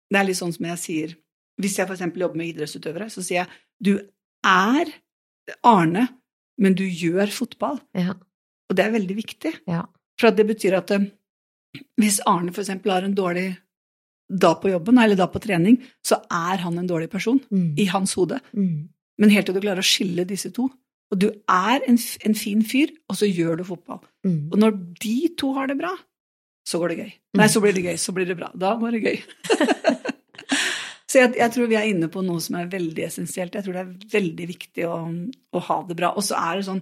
[0.09, 1.15] det er litt sånn som jeg sier
[1.59, 3.49] Hvis jeg eksempel jobber med idrettsutøvere, så sier jeg
[3.83, 3.93] du
[4.47, 4.91] er
[5.67, 6.05] Arne,
[6.59, 7.79] men du gjør fotball.
[7.97, 8.13] Ja.
[8.69, 9.53] Og det er veldig viktig.
[9.67, 9.81] Ja.
[10.19, 11.07] For det betyr at eh,
[11.99, 13.57] hvis Arne eksempel har en dårlig
[14.29, 17.73] dag på jobben, eller dag på trening, så er han en dårlig person Mm.
[17.81, 18.39] i hans hode.
[18.53, 18.89] Mm.
[19.19, 20.69] Men helt til du klarer å skille disse to.
[21.11, 23.99] Og du er en, en fin fyr, og så gjør du fotball.
[24.23, 24.51] Mm.
[24.51, 25.95] Og når de to har det bra,
[26.69, 27.09] så går det gøy.
[27.39, 28.51] Nei, så blir det gøy, så blir det bra.
[28.57, 29.17] Da går det gøy.
[31.09, 33.57] så jeg, jeg tror vi er inne på noe som er veldig essensielt.
[33.57, 36.13] Jeg tror det er veldig viktig å, å ha det bra.
[36.13, 36.81] Og så er det sånn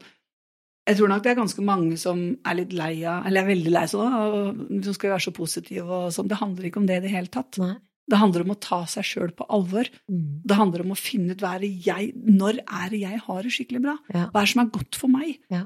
[0.87, 3.73] Jeg tror nok det er ganske mange som er litt lei av Eller er veldig
[3.73, 6.29] lei sånn, som skal være så positive og sånn.
[6.31, 7.59] Det handler ikke om det i det hele tatt.
[7.63, 7.75] Nei.
[8.07, 9.87] Det handler om å ta seg sjøl på alvor.
[10.07, 10.43] Mm.
[10.47, 13.41] Det handler om å finne ut hva er det jeg, når er det jeg har
[13.43, 13.97] det skikkelig bra.
[14.13, 14.29] Ja.
[14.31, 15.33] Hva er det som er godt for meg?
[15.51, 15.65] Ja.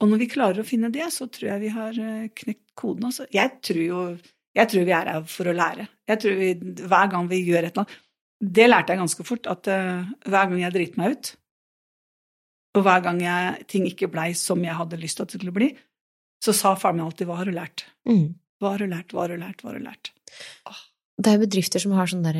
[0.00, 3.08] Og når vi klarer å finne det, så tror jeg vi har eh, knekt koden.
[3.08, 3.28] Altså.
[3.34, 4.04] Jeg tror jo
[4.56, 5.86] jeg tror vi er her for å lære.
[6.10, 6.48] Jeg tror vi,
[6.90, 7.98] Hver gang vi gjør et eller annet
[8.58, 11.30] Det lærte jeg ganske fort, at uh, hver gang jeg driter meg ut,
[12.78, 15.56] og hver gang jeg, ting ikke blei som jeg hadde lyst til at det skulle
[15.56, 15.68] bli,
[16.40, 17.84] så sa faren min alltid 'hva har du lært'?
[18.08, 18.34] Mm.
[18.60, 20.12] Hva har du lært, hva har du lært, hva har du lært?
[21.20, 22.38] Det er jo bedrifter som har sånne der,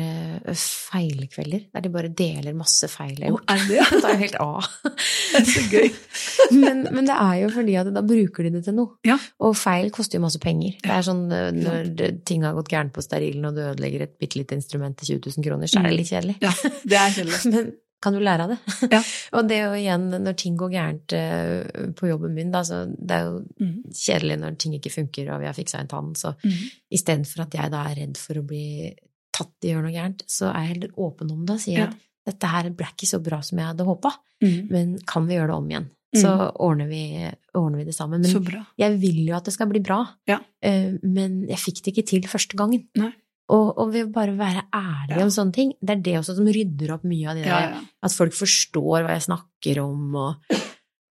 [0.49, 3.51] eh, feilkvelder, der de bare deler masse feil de har gjort.
[3.69, 3.77] Det
[4.09, 4.69] er jo helt av.
[5.31, 5.91] Det er så gøy.
[6.61, 8.97] Men, men det er jo fordi at da bruker de det til noe.
[9.07, 9.15] Ja.
[9.39, 10.73] Og feil koster jo masse penger.
[10.83, 14.17] Det er sånn eh, når ting har gått gærent på sterilen, og du ødelegger et
[14.19, 16.35] bitte lite instrument til 20 000 kroner, så er det litt kjedelig.
[16.43, 16.51] Ja,
[16.83, 17.39] det er kjedelig.
[17.53, 17.71] Men
[18.01, 18.57] kan du lære av det?
[18.91, 19.01] Ja.
[19.37, 22.83] og det er jo igjen, når ting går gærent eh, på jobben min, da, så
[22.97, 23.83] det er jo Mm.
[23.93, 26.57] kjedelig når ting ikke funker, og vi har fiksa en tann, så Mm.
[26.91, 28.95] istedenfor at jeg da er redd for å bli
[29.31, 31.77] tatt i å gjøre noe gærent, så er jeg heller åpen om det og sier
[31.77, 31.85] Ja.
[31.87, 31.95] at
[32.33, 34.69] dette her ble ikke så bra som jeg hadde håpa, Mm.
[34.71, 35.89] men kan vi gjøre det om igjen?
[36.13, 36.27] Så
[36.59, 38.21] ordner, vi, ordner vi det sammen.
[38.25, 38.65] Så Men bra.
[38.77, 40.39] jeg vil jo at det skal bli bra, Ja.
[40.61, 42.87] eh, men jeg fikk det ikke til første gangen.
[42.97, 43.13] Nei.
[43.51, 45.23] Og, og ved å bare være ærlig Ja.
[45.25, 47.79] om sånne ting, det er det også som rydder opp mye av det der ja.
[48.07, 50.59] at folk forstår hva jeg snakker om, og,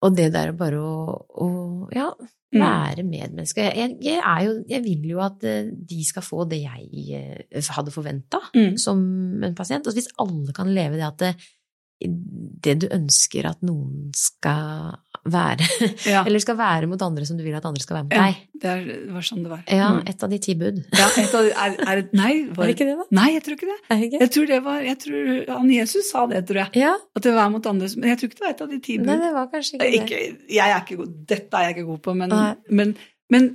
[0.07, 1.15] og det der bare å,
[1.45, 1.49] å
[1.95, 2.09] ja,
[2.49, 2.63] Mm.
[2.63, 3.61] være medmenneske.
[3.77, 7.91] Jeg, jeg, jo, jeg vil jo at eh, de skal få det jeg eh, hadde
[7.93, 8.71] forventa Mm.
[8.81, 9.03] som
[9.45, 9.85] en pasient.
[9.85, 11.35] Og hvis alle kan leve det at det,
[12.65, 14.95] det du ønsker at noen skal
[15.27, 15.65] være,
[16.07, 16.21] Ja.
[16.27, 18.37] eller skal være mot andre som du vil at andre skal være mot deg.
[18.59, 19.63] det, er, det var sånn det var.
[19.67, 20.01] Ja, Mm.
[20.09, 20.79] et av de ti bud.
[20.95, 23.05] Ja, et av, er, er, det- nei, var, Er det ikke det, da?
[23.19, 23.77] nei, jeg tror ikke det.
[24.07, 24.19] Ikke?
[24.23, 26.71] Jeg tror det var, jeg tror han Jesus sa det, tror jeg.
[26.85, 28.79] Ja, At det var mot andre, men jeg tror ikke det var et av de
[28.79, 29.05] ti bud.
[29.11, 30.01] nei, det var kanskje ikke det.
[30.03, 30.19] Ikke,
[30.55, 32.55] jeg er ikke god, dette er jeg ikke god på, men, Nei.
[32.69, 32.95] men,
[33.29, 33.49] men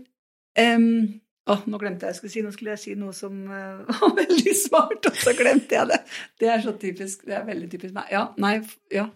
[0.61, 2.41] um, å, nå glemte jeg jeg skulle si.
[2.47, 5.99] Nå skulle jeg si noe som uh, var veldig smart, og så glemte jeg det.
[6.41, 7.27] Det er så typisk.
[7.29, 8.09] Det er veldig typisk meg.
[8.15, 8.55] Ja, nei,
[8.95, 9.09] ja.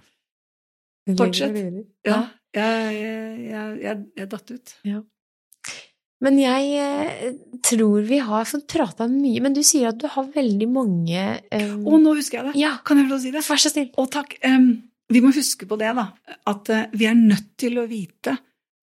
[1.17, 1.57] Fortsett.
[2.05, 2.19] ja
[2.57, 4.75] jeg, jeg, jeg, jeg, datt ut.
[6.25, 9.43] Men jeg eh, tror vi har fått prata mye.
[9.45, 11.25] Men du sier at du har veldig mange
[11.55, 12.55] um, Å, nå husker jeg det!
[12.59, 13.45] Ja, Kan jeg få lov å si det?
[13.47, 13.93] vær så snill.
[13.95, 14.35] Å, takk.
[14.43, 14.69] Um,
[15.09, 16.09] vi må huske på det, da.
[16.51, 18.35] At uh, vi er nødt til å vite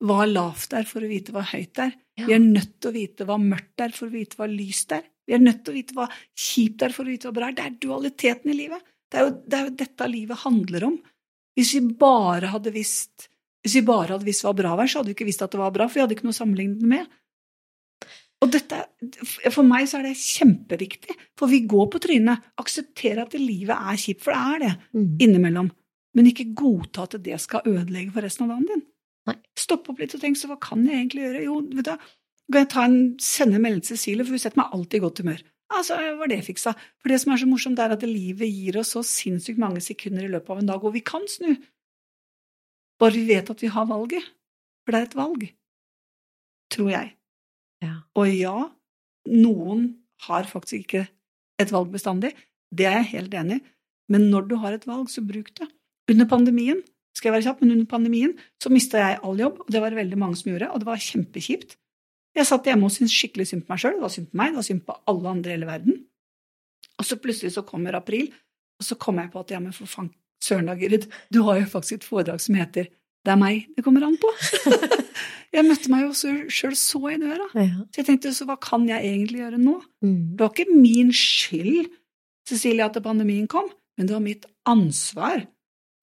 [0.05, 1.91] hva lavt er for å vite hva høyt er.
[2.16, 2.30] Ja.
[2.30, 5.03] Vi er nødt til å vite hva mørkt er for å vite hva lyst er.
[5.26, 6.07] Vi er nødt til å vite hva
[6.38, 7.57] kjipt er for å vite hva bra er.
[7.57, 8.91] Det er dualiteten i livet.
[9.11, 10.97] Det er jo, det er jo dette livet handler om.
[11.55, 13.30] Hvis vi bare hadde visst
[13.66, 15.59] hvis vi bare hadde visst hva bra var, så hadde vi ikke visst at det
[15.59, 17.07] var bra, for vi hadde ikke noe å sammenligne det med.
[18.43, 18.78] Og dette,
[19.49, 22.43] For meg så er det kjempeviktig, for vi går på trynet.
[22.61, 25.18] Akseptere at livet er kjipt, for det er det Mm.
[25.20, 25.72] innimellom.
[26.16, 28.84] Men ikke godta at det skal ødelegge for resten av dagen din.
[29.28, 29.36] Nei.
[29.57, 31.43] Stopp opp litt og tenk så hva kan jeg egentlig gjøre?
[31.43, 31.97] Jo, vet du,
[32.51, 34.99] kan jeg ta en, sende en melding til Cecilie, for hun setter meg alltid i
[34.99, 35.41] godt humør.
[35.74, 36.76] Altså, var det fiksa.
[37.01, 40.24] For det som er så morsomt, er at livet gir oss så sinnssykt mange sekunder
[40.24, 41.55] i løpet av en dag, og vi kan snu.
[43.01, 44.23] Bare vi vet at vi har valget.
[44.85, 45.45] For det er et valg.
[46.73, 47.13] Tror jeg.
[47.83, 47.95] Ja.
[48.17, 48.55] Og ja,
[49.29, 49.87] noen
[50.27, 51.05] har faktisk ikke
[51.61, 52.33] et valg bestandig.
[52.71, 53.65] Det er jeg helt enig i.
[54.11, 55.67] Men når du har et valg, så bruk det.
[56.11, 56.83] Under pandemien
[57.15, 59.93] skal jeg være kjapp, men under pandemien så mista jeg all jobb, og det var
[59.93, 61.77] det veldig mange som gjorde, og det var kjempekjipt.
[62.35, 64.51] Jeg satt hjemme og syntes skikkelig synd på meg sjøl, det var synd på meg,
[64.51, 66.01] det var synd på alle andre i hele verden.
[66.99, 68.27] Og så plutselig så kommer april,
[68.77, 70.11] og så kom jeg på at ja, men for faen,
[70.45, 72.87] søren da, Gyrid, du har jo faktisk et foredrag som heter
[73.25, 74.29] Det er meg det kommer an på.
[75.55, 76.11] jeg møtte meg jo
[76.53, 77.47] sjøl så i døra.
[77.57, 77.85] Ja.
[77.89, 79.79] Så jeg tenkte, så hva kan jeg egentlig gjøre nå?
[80.05, 80.19] Mm.
[80.37, 81.89] Det var ikke min skyld,
[82.45, 85.47] Cecilie, at pandemien kom, men det var mitt ansvar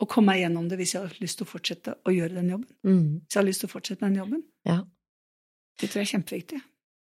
[0.03, 2.49] å komme meg gjennom det hvis jeg har lyst til å fortsette å gjøre den
[2.57, 2.69] jobben.
[2.83, 3.05] Mm.
[3.23, 4.43] Hvis jeg har lyst til å fortsette den jobben.
[4.67, 4.81] Ja.
[5.79, 6.59] Det tror jeg er kjempeviktig.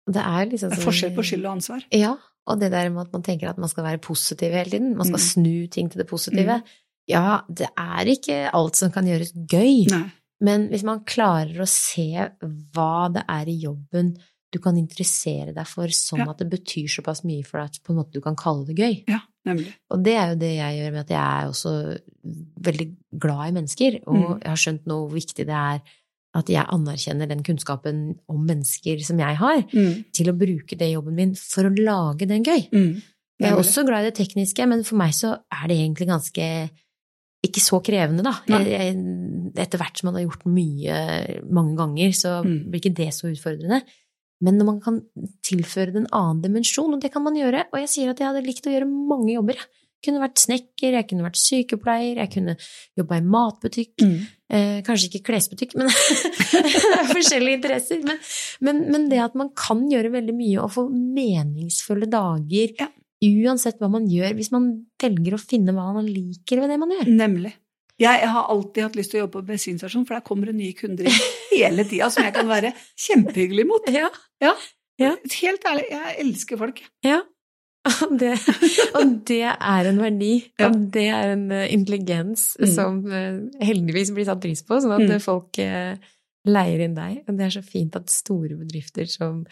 [0.06, 1.86] Det er liksom Det er sånn- forskjell på skyld og ansvar.
[1.98, 2.14] Ja,
[2.46, 5.08] og det der med at man tenker at man skal være positiv hele tiden, man
[5.10, 5.26] skal Mm.
[5.34, 6.62] snu ting til det positive.
[7.08, 10.12] Ja, det er ikke alt som kan gjøres gøy, Nei.
[10.42, 12.08] men hvis man klarer å se
[12.74, 14.16] hva det er i jobben
[14.52, 16.30] du kan interessere deg for, sånn Ja.
[16.32, 18.78] at det betyr såpass mye for deg at på en måte du kan kalle det
[18.78, 19.04] gøy.
[19.08, 19.74] Ja, nemlig.
[19.92, 22.00] Og det er jo det jeg gjør med at jeg er også
[22.62, 22.88] veldig
[23.20, 24.40] glad i mennesker, og Mm.
[24.42, 25.82] jeg har skjønt nå hvor viktig det er
[26.36, 30.06] at jeg anerkjenner den kunnskapen om mennesker som jeg har, Mm.
[30.12, 32.70] til å bruke det i jobben min for å lage den gøy.
[32.72, 33.02] Mm.
[33.40, 36.70] Jeg er også glad i det tekniske, men for meg så er det egentlig ganske
[37.48, 38.34] ikke så krevende, da.
[38.50, 38.96] Jeg, jeg,
[39.66, 40.98] etter hvert som man har gjort mye
[41.50, 42.58] mange ganger, så Mm.
[42.72, 43.82] blir ikke det så utfordrende.
[44.44, 45.00] Men når man kan
[45.48, 48.28] tilføre det en annen dimensjon, og det kan man gjøre, og jeg sier at jeg
[48.28, 49.70] hadde likt å gjøre mange jobber, jeg.
[50.06, 52.54] Kunne vært snekker, jeg kunne vært sykepleier, jeg kunne
[53.00, 53.96] jobba i matbutikk.
[54.04, 54.18] Mm.
[54.54, 55.88] Eh, kanskje ikke klesbutikk, men
[56.52, 58.04] det er forskjellige interesser.
[58.06, 58.20] Men,
[58.62, 62.90] men, men det at man kan gjøre veldig mye og få meningsfulle dager Ja.
[63.24, 64.66] Uansett hva man gjør, hvis man
[65.02, 67.12] velger å finne hva man liker ved det man gjør.
[67.16, 67.54] Nemlig.
[68.02, 70.74] Jeg har alltid hatt lyst til å jobbe på bensinstasjon, for der kommer det nye
[70.76, 71.22] kunder inn
[71.54, 73.88] hele tida som jeg kan være kjempehyggelig mot.
[73.94, 74.10] Ja.
[74.44, 75.14] ja.
[75.40, 76.84] Helt ærlig, jeg elsker folk.
[77.06, 77.22] ja.
[77.86, 78.32] Og det,
[78.98, 80.72] og det er en verdi, Ja.
[80.72, 82.72] og det er en eh, intelligens Mm.
[82.74, 85.22] som eh, heldigvis blir satt pris på, sånn at Mm.
[85.22, 85.94] folk eh,
[86.50, 87.20] leier inn deg.
[87.30, 89.46] Og det er så fint at store bedrifter som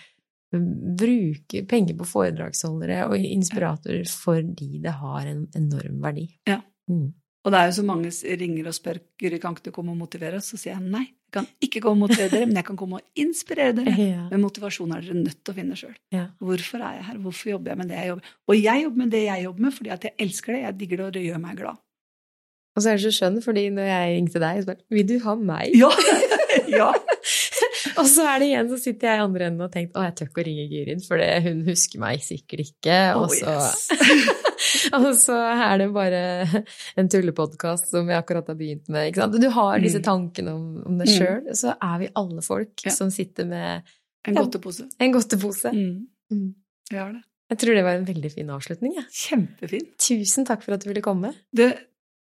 [0.54, 6.28] bruker penger på foredragsholdere og inspiratorer fordi det har en enorm verdi.
[6.49, 6.62] Ja.
[6.91, 7.12] Mm.
[7.43, 9.99] Og det er jo så mange ringer og spør Guri, kan ikke du komme og
[9.99, 10.47] motivere oss?
[10.54, 12.99] Så sier jeg nei, jeg kan ikke komme og motivere dere, men jeg kan komme
[13.01, 13.95] og inspirere dere.
[14.14, 14.28] Ja.
[14.32, 15.95] Men motivasjon er dere nødt til å finne sjøl.
[16.14, 16.28] Ja.
[16.43, 17.18] Hvorfor er jeg her?
[17.26, 18.36] Hvorfor jobber jeg med det jeg jobber med?
[18.47, 21.01] Og jeg jobber med det jeg jobber med fordi at jeg elsker det, jeg digger
[21.01, 21.82] det, og det gjør meg glad.
[22.74, 25.18] Og så er det så skjønn, fordi når jeg ringte deg, så bare Vil du
[25.26, 25.76] ha meg?
[25.78, 25.91] Ja!
[26.80, 26.93] ja.
[28.02, 30.16] Og så er det igjen så sitter jeg i andre enden og tenker å, jeg
[30.20, 32.98] tør ikke å ringe Gyrid, for det, hun husker meg sikkert ikke.
[33.20, 33.84] Og så, yes.
[34.98, 36.22] og så er det bare
[37.00, 39.12] en tullepodkast som jeg akkurat har begynt med.
[39.12, 39.38] Ikke sant?
[39.41, 40.08] Du har disse Mm.
[40.08, 41.14] tankene om, om deg Mm.
[41.18, 42.91] sjøl, så er vi alle folk Ja.
[42.91, 43.84] som sitter med
[44.26, 44.41] En Ja.
[44.41, 45.72] en godtepose.
[45.76, 46.08] Mm.
[46.32, 46.54] Mm.
[46.89, 47.24] Jeg har det.
[47.52, 48.94] Jeg tror det var en veldig fin avslutning.
[48.96, 49.02] Ja.
[49.12, 49.89] Kjempefin.
[50.00, 51.34] Tusen takk for at du ville komme.
[51.54, 51.74] Det,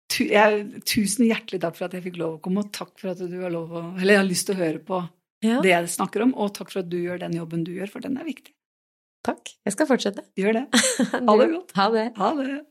[0.07, 3.09] tu, jeg, tusen hjertelig takk for at jeg fikk lov å komme, og takk for
[3.11, 5.01] at du har, lov å, eller jeg har lyst til å høre på
[5.45, 7.91] Ja, det jeg snakker om, og takk for at du gjør den jobben du gjør,
[7.93, 8.53] for den er viktig.
[9.27, 9.51] takk.
[9.67, 10.23] Jeg skal fortsette.
[10.39, 10.65] Gjør det.
[11.27, 11.71] Ha det godt.
[11.75, 12.05] Ha det.
[12.17, 12.61] Ha det.